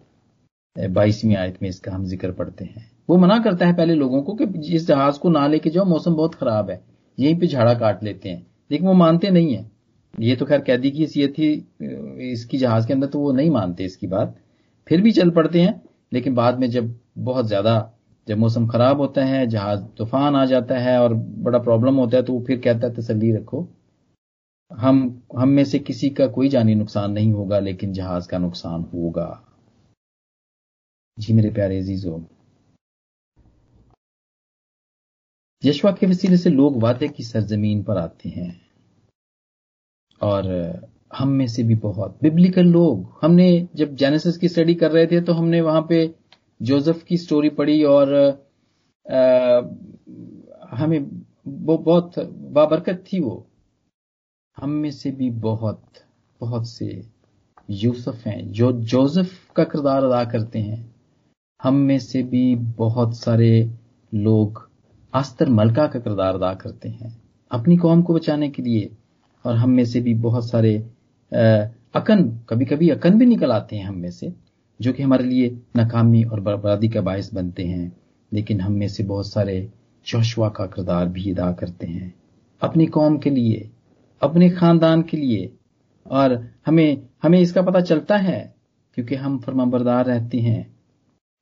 बाईसवीं 0.76 1.36
आयत 1.36 1.56
में 1.62 1.68
इसका 1.68 1.92
हम 1.92 2.04
ज़िक्र 2.04 2.30
पढ़ते 2.32 2.64
हैं। 2.64 2.90
वो 3.08 3.16
मना 3.16 3.38
करता 3.38 3.66
है 3.66 3.72
पहले 3.76 3.94
लोगों 3.94 4.22
को 4.22 4.34
कि 4.34 4.44
इस 4.68 4.86
जहाज़ 4.86 5.18
को 5.18 5.30
ना 5.30 5.46
लेके 5.46 5.70
जाओ, 5.70 5.84
मौसम 5.84 6.14
बहुत 6.14 6.34
खराब 6.34 6.70
है, 6.70 6.80
यहीं 7.18 7.38
पे 7.38 7.46
झाड़ा 7.46 7.74
काट 7.74 8.04
लेते 8.04 8.28
हैं। 8.28 8.46
लेकिन 8.70 8.86
वो 8.86 8.92
मानते 8.94 9.30
नहीं 9.30 9.54
है। 9.54 9.70
ये 10.14 10.34
तो 10.36 10.46
खैर 10.46 10.60
कैदी 10.60 10.90
की 10.90 11.00
हैसियत 11.00 11.32
थी 11.32 11.52
इसकी 12.32 12.58
जहाज़ 12.58 12.86
के 12.86 12.92
अंदर 12.92 13.06
तो 13.06 13.18
वो 13.18 13.32
नहीं 13.32 13.50
मानते 13.50 13.84
इसकी 13.84 14.06
बात। 14.06 14.34
फिर 14.86 15.00
भी 15.02 15.12
चल 15.12 15.30
पड़ते 15.30 15.60
हैं, 15.60 15.80
लेकिन 16.12 16.34
बाद 16.34 16.58
में 16.58 16.68
जब 16.70 16.94
बहुत 17.20 17.46
ज़्यादा, 17.46 17.90
जब 18.26 18.38
मौसम 18.38 18.66
खराब 18.66 19.00
होता 19.00 19.24
है, 19.24 19.46
जहाज़ 19.46 19.82
तूफ़ान 19.98 20.36
आ 20.36 20.44
जाता 20.44 20.78
है 20.78 20.98
और 21.00 21.14
बड़ा 21.14 21.58
प्रॉब्लम 21.58 21.96
होता 21.96 22.16
है 22.16 22.22
तो 22.22 22.32
वो 22.32 22.44
फिर 22.46 22.60
कहता 22.60 22.86
है 22.86 22.94
तसली 22.94 23.32
रखो। 23.32 23.66
हम 24.72 25.22
हम 25.38 25.48
में 25.48 25.64
से 25.64 25.78
किसी 25.78 26.10
का 26.10 26.26
कोई 26.26 26.48
जानी 26.48 26.74
नुकसान 26.74 27.12
नहीं 27.12 27.32
होगा 27.32 27.58
लेकिन 27.58 27.92
जहाज़ 27.92 28.28
का 28.28 28.38
नुकसान 28.38 28.82
होगा। 28.82 29.44
जी 31.18 31.32
मेरे 31.32 31.50
प्यारे 31.50 31.78
अजीजों 31.78 32.20
यशवा 35.64 35.92
के 35.92 36.06
वसीले 36.06 36.36
से 36.36 36.50
लोग 36.50 36.82
वादे 36.82 37.08
की 37.08 37.22
सरजमीन 37.22 37.82
पर 37.82 37.96
आते 37.96 38.28
हैं। 38.28 38.68
और 40.22 40.46
हम 41.16 41.28
में 41.28 41.46
से 41.46 41.62
भी 41.62 41.74
बहुत 41.74 42.18
बिब्लिकल 42.22 42.66
लोग। 42.66 43.18
हमने 43.22 43.68
जब 43.76 43.94
जेनेसिस 43.94 44.36
की 44.38 44.48
स्टडी 44.48 44.74
कर 44.74 44.90
रहे 44.90 45.06
थे 45.06 45.20
तो 45.20 45.32
हमने 45.32 45.60
वहाँ 45.60 45.86
पे 45.88 46.14
जोसेफ 46.62 47.02
की 47.02 47.16
स्टोरी 47.16 47.48
पढ़ी 47.48 47.82
और 47.84 48.14
आ, 49.10 49.60
हमें 50.76 50.98
वो 51.48 51.78
बहुत 51.78 52.18
बाबरकत 52.52 53.04
थी 53.12 53.20
वो। 53.20 53.47
हम 54.58 54.70
में 54.70 54.90
से 54.90 55.10
भी 55.10 55.28
बहुत 55.30 55.82
बहुत 56.40 56.68
से 56.68 56.86
यूसुफ 57.70 58.26
हैं 58.26 58.52
जो 58.52 58.70
जोसेफ 58.72 59.30
का 59.56 59.64
किरदार 59.64 60.04
अदा 60.04 60.24
करते 60.24 60.58
हैं। 60.58 60.78
हम 61.62 61.74
में 61.74 61.98
से 61.98 62.22
भी 62.22 62.54
बहुत 62.56 63.16
सारे 63.16 63.50
लोग 64.12 64.68
अस्तर 65.12 65.48
मलका 65.48 65.86
का 65.86 65.98
किरदार 65.98 66.34
अदा 66.34 66.52
करते 66.54 66.88
हैं 66.88 67.16
अपनी 67.50 67.76
कौम 67.76 68.02
को 68.02 68.14
बचाने 68.14 68.48
के 68.48 68.62
लिए। 68.62 68.90
और 69.44 69.54
हम 69.54 69.70
में 69.70 69.84
से 69.84 70.00
भी 70.00 70.14
बहुत 70.14 70.48
सारे 70.48 70.76
अकन 71.96 72.28
कभी 72.48 72.64
कभी 72.64 72.88
अकन 72.90 73.18
भी 73.18 73.26
निकल 73.26 73.52
आते 73.52 73.76
हैं 73.76 73.84
हम 73.84 73.96
में 73.96 74.10
से, 74.10 74.32
जो 74.80 74.92
कि 74.92 75.02
हमारे 75.02 75.24
लिए 75.24 75.56
नाकामी 75.76 76.24
और 76.24 76.40
बर्बादी 76.40 76.88
का 76.88 77.00
बायस 77.00 77.34
बनते 77.34 77.64
हैं। 77.64 77.92
लेकिन 78.32 78.60
हम 78.60 78.72
में 78.72 78.88
से 78.88 79.02
बहुत 79.04 79.26
सारे 79.26 79.68
चौशवा 80.06 80.48
का 80.48 80.66
किरदार 80.66 81.08
भी 81.08 81.30
अदा 81.30 81.52
करते 81.52 81.86
हैं 81.86 82.14
अपनी 82.62 82.86
कौम 82.86 83.18
के 83.18 83.30
लिए। 83.30 83.70
अपने 84.22 84.48
खानदान 84.50 85.02
के 85.02 85.16
लिए। 85.16 85.50
और 86.06 86.32
हमें 86.66 87.02
हमें 87.22 87.38
इसका 87.40 87.62
पता 87.62 87.80
चलता 87.82 88.16
है, 88.16 88.54
क्योंकि 88.96 89.14
हम 89.14 89.38
फरमाबरदार 89.38 90.04
रहते 90.06 90.38
हैं। 90.38 90.66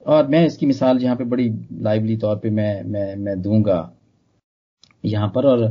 और 0.06 0.26
मैं 0.28 0.44
इसकी 0.46 0.66
मिसाल 0.66 0.98
यहाँ 0.98 1.16
पे 1.16 1.24
बड़ी 1.26 1.48
लाइवली 1.82 2.16
तौर 2.16 2.36
पे 2.36 2.50
मैं 2.50 2.82
मैं 2.84 3.14
मैं 3.16 3.40
दूँगा। 3.42 3.92
यहाँ 5.04 5.28
पर 5.28 5.46
और 5.46 5.64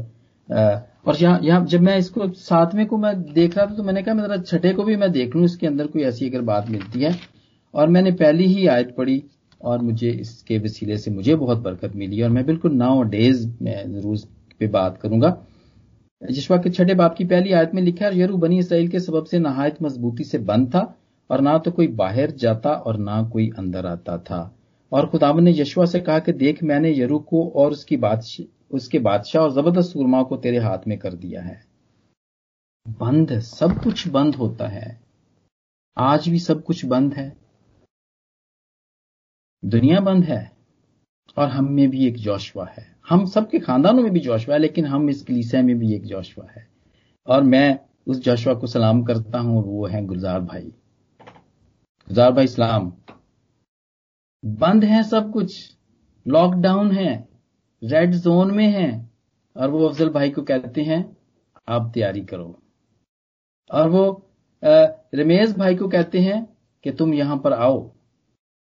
और 1.06 1.16
यहाँ 1.16 1.40
यहाँ 1.44 1.66
जब 1.66 1.82
मैं 1.82 1.98
इसको 1.98 2.28
सातवें 2.30 2.86
को 2.88 2.98
मैं 2.98 3.14
देख 3.24 3.56
रहा 3.58 3.66
था 3.66 3.76
तो 3.76 3.84
मैंने 3.84 4.02
कहा, 4.04 4.14
मैं 4.16 4.24
जरा 4.24 4.38
छठे 4.40 4.72
को 4.74 4.84
भी 4.84 4.96
मैं 4.96 5.12
देख 5.12 5.36
लूँ, 5.36 5.44
इसके 5.46 5.68
अंदर 5.68 5.88
कोई 5.88 6.04
ऐसी 6.04 6.30
अगर 6.30 6.42
बात 6.44 6.70
मिलती 6.70 7.00
है। 7.02 7.14
और 7.74 7.90
मैंने 7.90 8.12
पहली 8.14 8.46
ही 8.46 8.66
आयत 8.68 8.94
पढ़ी, 8.98 9.24
और 9.62 9.82
मुझे 9.82 10.10
इसके 10.12 10.58
वसीले 10.58 10.98
से 10.98 11.12
मुझे 11.12 11.36
बहुत 11.36 11.60
बरकत 11.60 11.96
मिली, 11.96 12.22
और 12.22 12.30
मैं 12.30 12.46
बिल्कुल 12.46 12.74
नाउ 12.74 13.02
डेज़ 13.06 13.48
में 13.62 13.92
ज़रूर 13.92 14.18
पे 14.60 14.68
बात 14.70 14.98
करूँगा। 14.98 15.30
जिसवा 16.32 16.58
के 16.58 16.70
छठे 16.70 16.94
बाप 16.94 17.16
की 17.16 17.26
पहली 17.26 17.52
आयत 17.52 17.72
में 17.74 17.82
लिखा 17.82 18.06
है 18.06 18.20
यरू 18.20 18.38
बनी 18.38 18.60
इसराइल 18.60 18.88
के 18.88 19.00
सबब 19.00 19.26
से 19.26 19.40
नहायत 19.40 19.82
मजबूती 19.82 20.24
से 20.24 20.38
बंद 20.38 20.68
था, 20.68 20.98
और 21.30 21.42
ना 21.42 21.58
तो 21.58 21.72
कोई 21.72 21.88
बाहर 21.88 22.32
जाता 22.32 22.70
और 22.70 22.98
ना 22.98 23.24
कोई 23.24 23.52
अंदर 23.58 23.86
आता 23.86 24.18
था। 24.18 24.56
और 24.92 25.10
खुदावन 25.10 25.44
ने 25.44 25.52
यशुआ 25.52 25.86
से 25.86 26.00
कहा 26.00 26.20
कि, 26.20 26.32
देख, 26.32 26.64
मैंने 26.64 26.92
यरू 26.92 27.20
को 27.20 27.50
और 27.50 27.72
उसकी 27.72 27.98
बादशाह 27.98 28.52
उसके 28.72 29.00
बादशाह 29.00 29.44
और 29.44 29.52
ज़बरदस्त 29.52 29.94
सुरमा 29.94 30.24
को 30.24 30.38
तेरे 30.38 30.58
हाथ 30.58 30.78
में 30.88 30.98
कर 30.98 31.14
दिया 31.14 31.42
है। 31.42 31.66
बंद 32.88 33.40
सब 33.40 33.84
कुछ 33.84 34.08
बंद 34.08 34.36
होता 34.36 34.68
है। 34.68 35.02
आज 35.98 36.30
भी 36.30 36.40
सब 36.40 36.64
कुछ 36.64 36.86
बंद 36.86 37.14
है। 37.14 37.38
दुनिया 39.66 40.00
बंद 40.00 40.24
है, 40.24 40.52
और 41.38 41.50
हम 41.50 41.66
में 41.66 41.90
भी 41.90 42.08
एक 42.08 42.16
जोशवा 42.16 42.66
है। 42.66 42.95
हम 43.10 43.26
सबके 43.26 43.60
खानदानों 43.60 44.04
में 44.04 44.12
भी 44.12 44.20
जोशवा 44.20 44.56
है, 44.56 44.62
लेकिन 44.62 44.86
हम 44.86 45.10
इस 45.10 45.24
कलीसिया 45.24 45.62
में 45.62 45.80
भी 45.80 45.96
एक 45.96 46.06
जोशवा 46.06 46.48
है। 46.52 46.68
और 47.28 47.44
मैं 47.44 47.80
उस 48.08 48.20
जोशवा 48.20 48.54
को 48.54 48.68
सलाम 48.68 49.04
करता 49.04 49.40
हूँ 49.40 49.58
और 49.58 49.64
वो 49.64 49.86
है 49.86 50.06
गुलजार 50.06 50.42
भाई। 50.42 50.62
गुलजार 50.62 52.32
भाई 52.32 52.44
इस्लाम 52.44 52.94
बंद 54.46 54.84
है 54.84 55.04
सब 55.04 55.32
कुछ। 55.32 55.78
लॉकडाउन 56.28 56.92
है। 56.92 57.30
रेड 57.84 58.14
जोन 58.14 58.52
में 58.52 58.68
है। 58.68 59.10
और 59.58 59.70
वो 59.70 59.88
अफजल 59.88 60.10
भाई 60.10 60.30
को 60.30 60.42
कहते 60.42 60.82
हैं, 60.82 61.18
आप 61.70 61.92
तैयारी 61.94 62.22
करो। 62.22 62.60
और 63.72 63.90
वो 63.90 64.32
रमेश 65.16 65.52
भाई 65.52 65.76
को 65.76 65.88
कहते 65.88 66.20
हैं 66.20 66.58
कि 66.84 66.92
तुम 66.92 67.14
यहाँ 67.14 67.38
पर 67.38 67.54
आओ। 67.54 67.92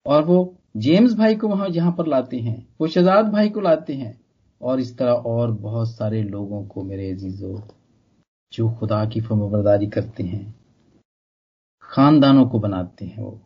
और 0.06 0.24
वो 0.24 0.58
जेम्स 0.78 1.14
भाई 1.14 1.36
को 1.36 1.48
वहाँ, 1.48 1.70
यहाँ 1.70 1.96
पर 1.98 2.08
लाते 2.08 2.38
हैं। 2.38 2.68
वो 2.82 2.88
शहजाद 2.88 3.26
भाई 3.26 3.50
को 3.50 3.62
लाते 3.62 3.94
हैं। 3.94 4.23
और 4.64 4.80
इस 4.80 4.98
तरह 4.98 5.12
और 5.12 5.52
बहुत 5.52 5.90
सारे 5.90 6.22
लोगों 6.24 6.64
को 6.66 6.84
मेरे 6.84 7.10
अजीजों 7.12 7.56
जो 8.54 8.70
खुदा 8.70 9.04
की 9.06 9.22
फर्मबरदारी 9.22 9.88
करते 9.88 10.24
हैं 10.24 10.44
खानदानों 11.84 12.46
को 12.48 12.60
बनाते 12.60 13.06
हैं 13.06 13.24
वो। 13.24 13.40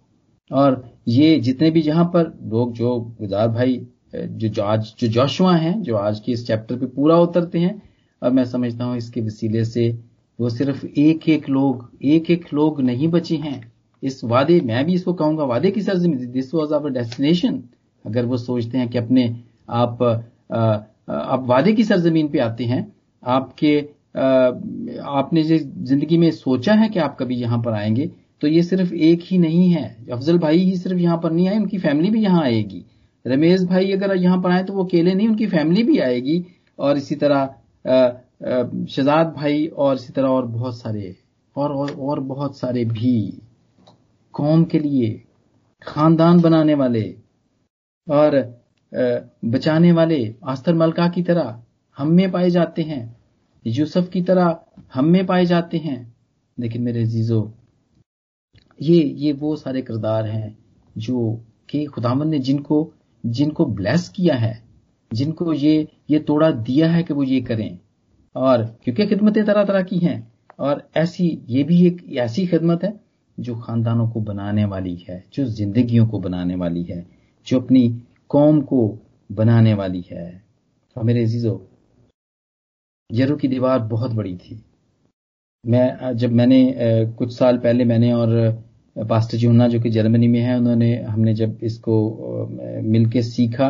और 0.52 0.84
ये 1.08 1.40
जितने 1.40 1.70
भी 1.72 1.82
यहाँ 1.82 2.06
पर 2.06 2.32
लोग 2.44 2.74
जो 2.74 3.00
गुजार 3.20 3.48
भाई 3.48 3.88
जो, 4.16 4.64
आज 4.64 4.94
जो 5.00 5.08
जोशुआ 5.08 5.56
हैं 5.56 5.82
जो 5.82 5.96
आज 5.98 6.20
के 6.20 6.32
इस 6.32 6.46
चैप्टर 6.48 6.78
पे 6.78 6.86
पूरा 6.86 7.18
उतरते 7.20 7.60
हैं 7.60 7.82
और 8.22 8.32
मैं 8.32 8.46
समझता 8.46 8.86
हूँ 8.86 8.98
इसके 8.98 9.22
वसीले 9.22 9.64
से 9.66 9.90
वो 10.40 10.50
सिर्फ़ 10.50 10.86
एक 10.86 11.28
एक 11.30 11.50
लोग 11.50 11.90
एक 12.06 12.30
एक 12.32 12.46
लोग 12.54 12.82
नहीं 12.82 13.08
बचे 13.08 13.36
हैं। 13.36 13.60
इस 14.04 14.24
वादे 14.24 14.60
मैं 14.62 14.86
भी 14.86 14.94
इसको 14.94 15.14
कहूँगा 15.14 15.44
वादे 15.44 15.72
की 15.72 15.82
सरजमीन 15.82 16.32
दिस 16.32 16.54
वॉज़ 16.54 16.74
आवर 16.74 16.92
डेस्टिनेशन 16.92 17.64
अगर 18.06 18.26
वो 18.26 18.38
सोचते 18.38 18.78
हैं 18.78 18.88
कि 18.90 18.98
अपने 18.98 19.26
आप 19.70 19.98
आप 21.08 21.46
वादे 21.48 21.74
की 21.74 21.84
सरजमीन 21.84 22.28
पे 22.28 22.40
आते 22.42 22.66
हैं। 22.66 22.82
आपके 23.24 23.78
आपने 24.18 25.44
जो 25.44 25.58
ज़िंदगी 25.58 26.18
में 26.18 26.30
सोचा 26.34 26.74
है 26.74 26.90
कि 26.90 27.00
आप 27.00 27.18
कभी 27.20 27.36
यहाँ 27.38 27.62
पर 27.64 27.74
आएँगे 27.74 28.10
तो 28.42 28.48
ये 28.48 28.62
सिर्फ़ 28.64 28.94
एक 28.94 29.20
ही 29.24 29.38
नहीं 29.38 29.70
है। 29.70 29.86
अफजल 30.12 30.38
भाई 30.40 30.58
ही 30.58 30.76
सिर्फ़ 30.78 30.98
यहाँ 31.00 31.18
पर 31.18 31.32
नहीं 31.32 31.48
आए 31.50 31.58
उनकी 31.58 31.78
फैमिली 31.78 32.10
भी 32.10 32.22
यहाँ 32.24 32.44
आएगी। 32.44 32.84
रमेश 33.26 33.64
भाई 33.64 33.92
अगर 33.92 34.16
यहाँ 34.16 34.42
पर 34.42 34.52
आए 34.52 34.64
तो 34.64 34.74
वो 34.74 34.84
अकेले 34.84 35.14
नहीं 35.14 35.28
उनकी 35.28 35.48
फैमिली 35.48 35.84
भी 35.84 35.98
आएगी। 36.00 36.44
और 36.80 36.98
इसी 36.98 37.16
तरह 37.16 37.46
शहजाद 38.88 39.34
भाई 39.38 39.66
और 39.68 39.96
इसी 39.96 40.14
तरह 40.14 40.28
और 40.28 40.46
बहुत 40.48 40.78
सारे 40.78 41.16
और 41.56 41.72
और, 41.72 41.92
और 41.92 42.20
बहुत 42.22 42.58
सारे 42.58 42.84
भी 42.86 43.42
कौम 44.36 44.64
के 44.64 44.80
लिए 44.80 45.10
खानदान 45.82 46.42
बनाने 46.42 46.74
वाले। 46.76 47.04
और 48.08 48.36
बचाने 48.92 49.92
वाले 49.92 50.36
आस्तर 50.44 50.76
मलका 50.76 51.08
की 51.08 51.24
तरह 51.24 51.62
हम 51.98 52.12
में 52.12 52.32
पाए 52.32 52.50
जाते 52.50 52.82
हैं। 52.82 53.16
यूसुफ 53.66 54.10
की 54.10 54.22
तरह 54.22 54.60
हम 54.94 55.06
में 55.06 55.26
पाए 55.26 55.46
जाते 55.46 55.78
हैं। 55.78 56.16
लेकिन 56.58 56.82
मेरे 56.82 57.06
जीजो 57.06 57.52
ये 58.82 59.02
ये 59.18 59.32
वो 59.34 59.56
सारे 59.56 59.82
किरदार 59.82 60.26
हैं 60.26 60.58
जो 60.98 61.46
कि 61.70 61.86
खुदामंद 61.86 62.32
ने 62.32 62.40
जिनको 62.40 62.94
जिनको 63.26 63.66
ब्लेस 63.66 64.08
किया 64.10 64.36
है, 64.36 64.64
जिनको 65.14 65.54
ये 65.54 65.88
ये 66.10 66.20
तोड़ा 66.20 66.52
दिया 66.52 66.92
है 66.92 67.04
कि 67.04 67.14
वो 67.14 67.24
ये 67.24 67.42
करें। 67.42 67.80
और 68.36 68.64
क्योंकि 68.84 69.08
खिदमतें 69.08 69.46
तरह 69.46 69.64
तरह 69.64 69.82
की 69.82 69.98
हैं, 69.98 70.32
और 70.60 70.90
ऐसी, 70.98 71.28
ये 71.50 71.64
भी 71.64 71.86
एक 71.88 72.04
ऐसी 72.18 72.46
खिदमत 72.48 72.84
है 72.84 73.00
जो 73.40 73.56
खानदानों 73.56 74.10
को 74.10 74.22
बनाने 74.22 74.66
वाली 74.66 74.96
है, 75.10 75.24
जो 75.34 75.46
जिंदगियों 75.46 76.08
को 76.08 76.20
बनाने 76.20 76.56
वाली 76.56 76.84
है, 76.84 77.06
जो 77.48 77.60
अपनी 77.60 78.02
कौम 78.30 78.62
को 78.62 78.80
बनाने 79.32 79.74
वाली 79.74 80.04
है। 80.12 80.26
और 80.96 81.04
मेरे 81.04 81.24
अजीजो 81.24 81.54
यरू 83.10 83.36
की 83.36 83.48
दीवार 83.48 83.80
बहुत 83.88 84.12
बड़ी 84.12 84.36
थी। 84.38 84.62
मैं, 85.64 86.16
जब 86.16 86.32
मैंने 86.32 86.76
कुछ 87.18 87.38
साल 87.38 87.58
पहले 87.58 87.86
मैंने 87.86 88.12
और 88.14 88.30
पास्टर 88.96 89.38
जूना 89.38 89.68
जो 89.68 89.80
कि 89.82 89.90
जर्मनी 89.90 90.28
में 90.28 90.40
है, 90.40 90.58
उन्होंने, 90.58 90.96
हमने 91.04 91.34
जब 91.34 91.58
इसको 91.64 92.48
मिलके 92.84 93.22
सीखा, 93.22 93.68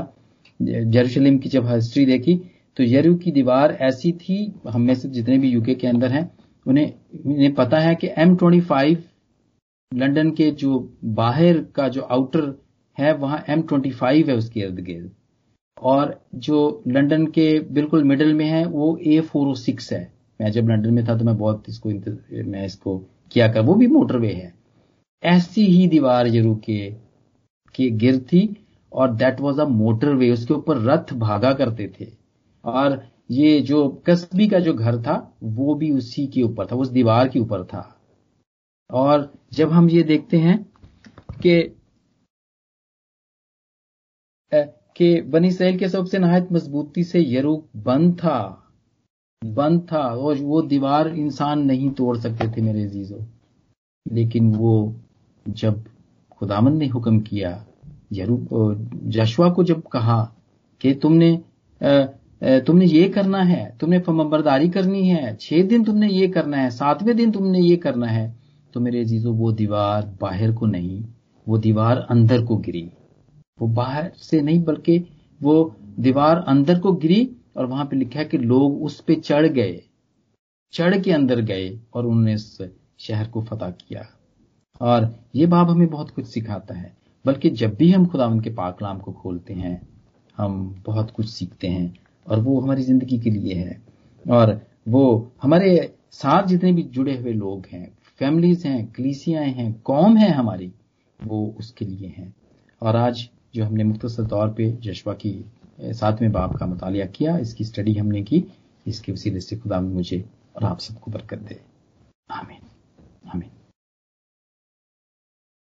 यरूशलेम 0.59 1.37
की 1.37 1.49
जब 1.49 1.67
हिस्ट्री 1.67 2.05
देखी 2.05 2.35
तो 2.77 2.83
यरू 2.83 3.15
की 3.15 3.31
दीवार 3.31 3.71
ऐसी 3.81 4.11
थी, 4.13 4.53
हम 4.69 4.81
में 4.81 4.93
से 4.95 5.09
जितने 5.09 5.37
भी 5.37 5.49
यूके 5.49 5.75
के 5.75 5.87
अंदर 5.87 6.11
हैं, 6.11 6.29
उन्हें 6.65 6.93
उन्हें 7.25 7.53
पता 7.53 7.79
है 7.79 7.95
कि 7.95 8.07
एम 8.17 8.35
ट्वेंटी 8.35 8.61
फाइव 8.61 9.03
लंदन 9.91 10.31
के 10.31 10.49
जो 10.53 10.79
बाहर 11.03 11.57
का 11.75 11.87
जो 11.89 12.01
आउटर 12.01 12.41
है, 12.97 13.13
वहाँ 13.13 13.43
एम 13.49 13.61
ट्वेंटी 13.61 13.91
फाइव 13.91 14.29
है 14.29 14.35
उसके 14.35 14.59
इर्द 14.59 14.79
गिर्द। 14.79 15.11
और 15.77 16.19
जो 16.35 16.83
लंदन 16.87 17.25
के 17.27 17.59
बिल्कुल 17.71 18.03
मिडल 18.03 18.33
में 18.33 18.45
है, 18.45 18.65
वो 18.65 18.97
ए 18.97 19.19
फोर 19.21 19.47
ओ 19.47 19.53
सिक्स 19.55 19.91
है। 19.93 20.11
मैं 20.39 20.51
जब 20.51 20.69
लंदन 20.69 20.93
में 20.93 21.05
था 21.07 21.17
तो 21.17 21.25
मैं 21.25 21.37
बहुत 21.37 21.63
इसको 21.69 21.89
मैं 22.49 22.65
इसको 22.65 22.97
किया 23.31 23.47
कर, 23.47 23.61
वो 23.61 23.75
भी 23.75 23.87
मोटरवे 23.87 24.31
है। 24.33 24.53
ऐसी 25.23 25.65
ही 25.65 25.87
दीवार 25.87 26.27
यरू 26.27 26.55
के 26.55 26.89
के 27.75 27.89
गिर 27.89 28.17
थी, 28.23 28.65
और 28.91 29.13
दैट 29.13 29.39
वाज 29.41 29.59
अ 29.59 29.65
मोटरवे 29.65 30.29
उसके 30.31 30.53
ऊपर 30.53 30.77
रथ 30.77 31.13
भागा 31.13 31.53
करते 31.53 31.91
थे। 31.99 32.07
और 32.65 33.01
ये 33.31 33.59
जो 33.61 33.87
कस्बी 34.07 34.47
का 34.47 34.59
जो 34.59 34.73
घर 34.73 35.01
था, 35.01 35.37
वो 35.43 35.75
भी 35.75 35.91
उसी 35.91 36.27
के 36.27 36.41
ऊपर 36.41 36.65
था 36.65 36.75
उस 36.75 36.89
दीवार 36.89 37.27
के 37.27 37.39
ऊपर 37.39 37.63
था। 37.63 37.99
और 38.91 39.31
जब 39.53 39.71
हम 39.71 39.89
ये 39.89 40.03
देखते 40.03 40.37
हैं 40.37 40.57
कि 41.43 41.76
कि 44.51 45.21
बनी 45.23 45.51
सैल 45.51 45.77
के 45.77 45.87
सबसे 45.89 46.19
नहायत 46.19 46.51
मजबूती 46.51 47.03
से 47.03 47.23
यरूक 47.27 47.65
बंद 47.77 48.13
था। 48.15 48.63
बंद 49.41 49.81
था 49.91 49.99
और 49.99 50.37
वो 50.37 50.61
दीवार 50.61 51.07
इंसान 51.09 51.63
नहीं 51.65 51.89
तोड़ 51.91 52.17
सकते 52.17 52.47
थे 52.51 52.61
मेरे 52.61 52.83
अजीजों। 52.83 53.19
लेकिन 54.05 54.53
वो 54.55 54.95
जब 55.45 55.83
खुदामन 56.31 56.77
ने 56.77 56.87
हुक्म 56.87 57.19
किया 57.19 57.51
यरूक 58.13 58.49
जशुआ 59.07 59.49
को 59.49 59.63
जब 59.63 59.81
कहा 59.87 60.21
कि 60.81 60.93
तुमने 60.93 61.31
तुमने 62.41 62.85
ये 62.85 63.07
करना 63.09 63.41
है, 63.41 63.77
तुमने 63.79 63.99
फमबरदारी 63.99 64.69
करनी 64.69 65.07
है, 65.07 65.35
छह 65.35 65.63
दिन 65.63 65.83
तुमने 65.83 66.07
ये 66.09 66.27
करना 66.27 66.57
है, 66.57 66.69
सातवें 66.69 67.15
दिन 67.15 67.31
तुमने 67.31 67.59
ये 67.59 67.75
करना 67.75 68.07
है 68.07 68.35
तो 68.73 68.79
मेरे 68.79 68.99
अजीजों, 69.01 69.35
वो 69.35 69.51
दीवार 69.51 70.05
बाहर 70.21 70.51
को 70.51 70.65
नहीं, 70.65 71.03
वो 71.47 71.57
दीवार 71.57 72.05
अंदर 72.09 72.45
को 72.45 72.57
गिरी। 72.57 72.89
वो 73.61 73.67
बाहर 73.67 74.11
से 74.17 74.41
नहीं, 74.41 74.63
बल्कि 74.63 75.07
वो 75.43 75.75
दीवार 75.99 76.37
अंदर 76.37 76.79
को 76.79 76.91
गिरी 76.93 77.35
और 77.57 77.65
वहाँ 77.65 77.85
पे 77.85 77.95
लिखा 77.95 78.19
है 78.19 78.25
कि 78.25 78.37
लोग 78.37 78.83
उस 78.83 79.01
पे 79.01 79.15
चढ़ 79.15 79.47
गए। 79.47 79.81
चढ़ 80.73 80.97
के 80.99 81.11
अंदर 81.11 81.41
गए 81.41 81.79
और 81.93 82.05
उन्होंने 82.05 82.33
इस 82.33 82.57
शहर 82.99 83.27
को 83.27 83.41
फतह 83.41 83.69
किया। 83.69 84.05
और 84.81 85.19
ये 85.35 85.45
बाब 85.45 85.69
हमें 85.69 85.87
बहुत 85.87 86.09
कुछ 86.09 86.25
सिखाता 86.25 86.73
है, 86.73 86.97
बल्कि 87.25 87.49
जब 87.49 87.75
भी 87.75 87.91
हम 87.91 88.05
खुदा 88.05 88.39
के 88.39 88.49
पाकलाम 88.49 88.99
को 88.99 89.11
खोलते 89.11 89.53
हैं, 89.53 89.87
हम 90.37 90.83
बहुत 90.85 91.11
कुछ 91.11 91.29
सीखते 91.29 91.67
हैं 91.67 91.95
और 92.27 92.39
वो 92.39 92.59
हमारी 92.59 92.81
ज़िंदगी 92.81 93.19
के 93.19 93.29
लिए 93.29 93.53
है। 93.53 93.81
और 94.29 94.61
वो 94.87 95.31
हमारे 95.41 95.95
साथ 96.11 96.47
जितने 96.47 96.71
भी 96.71 96.83
जुड़े 96.83 97.17
हुए 97.17 97.33
लोग 97.33 97.65
हैं, 97.71 97.97
फैमिलीज़ 98.19 98.67
हैं, 98.67 98.91
कलीसियाएँ 98.91 99.51
हैं, 99.51 99.81
कौम 99.81 100.17
है 100.17 100.31
हमारी, 100.31 100.73
वो 101.23 101.55
उसके 101.59 101.85
लिए 101.85 102.07
हैं। 102.07 102.35
और 102.81 102.95
आज 102.95 103.29
जो 103.57 103.65
हमने 103.65 103.83
मुख्तर 103.83 104.27
तौर 104.27 104.47
पर 104.47 104.79
जशवा 104.83 105.13
की 105.13 105.45
सातवें 105.81 106.31
बाप 106.31 106.55
का 106.55 106.65
मुताल 106.65 107.07
किया, 107.07 107.37
इसकी 107.37 107.63
स्टडी 107.63 107.93
हमने 107.93 108.21
की, 108.23 108.43
इसके 108.87 109.11
वसीले 109.11 109.39
से 109.39 109.57
खुदा 109.57 109.81
मुझे 109.81 110.25
और 110.55 110.63
आप 110.63 110.79
सबको 110.79 111.11
बरकत 111.11 111.37
दे। 111.37 111.59
आमीन। 112.31 112.61
आमीन। 113.29 113.49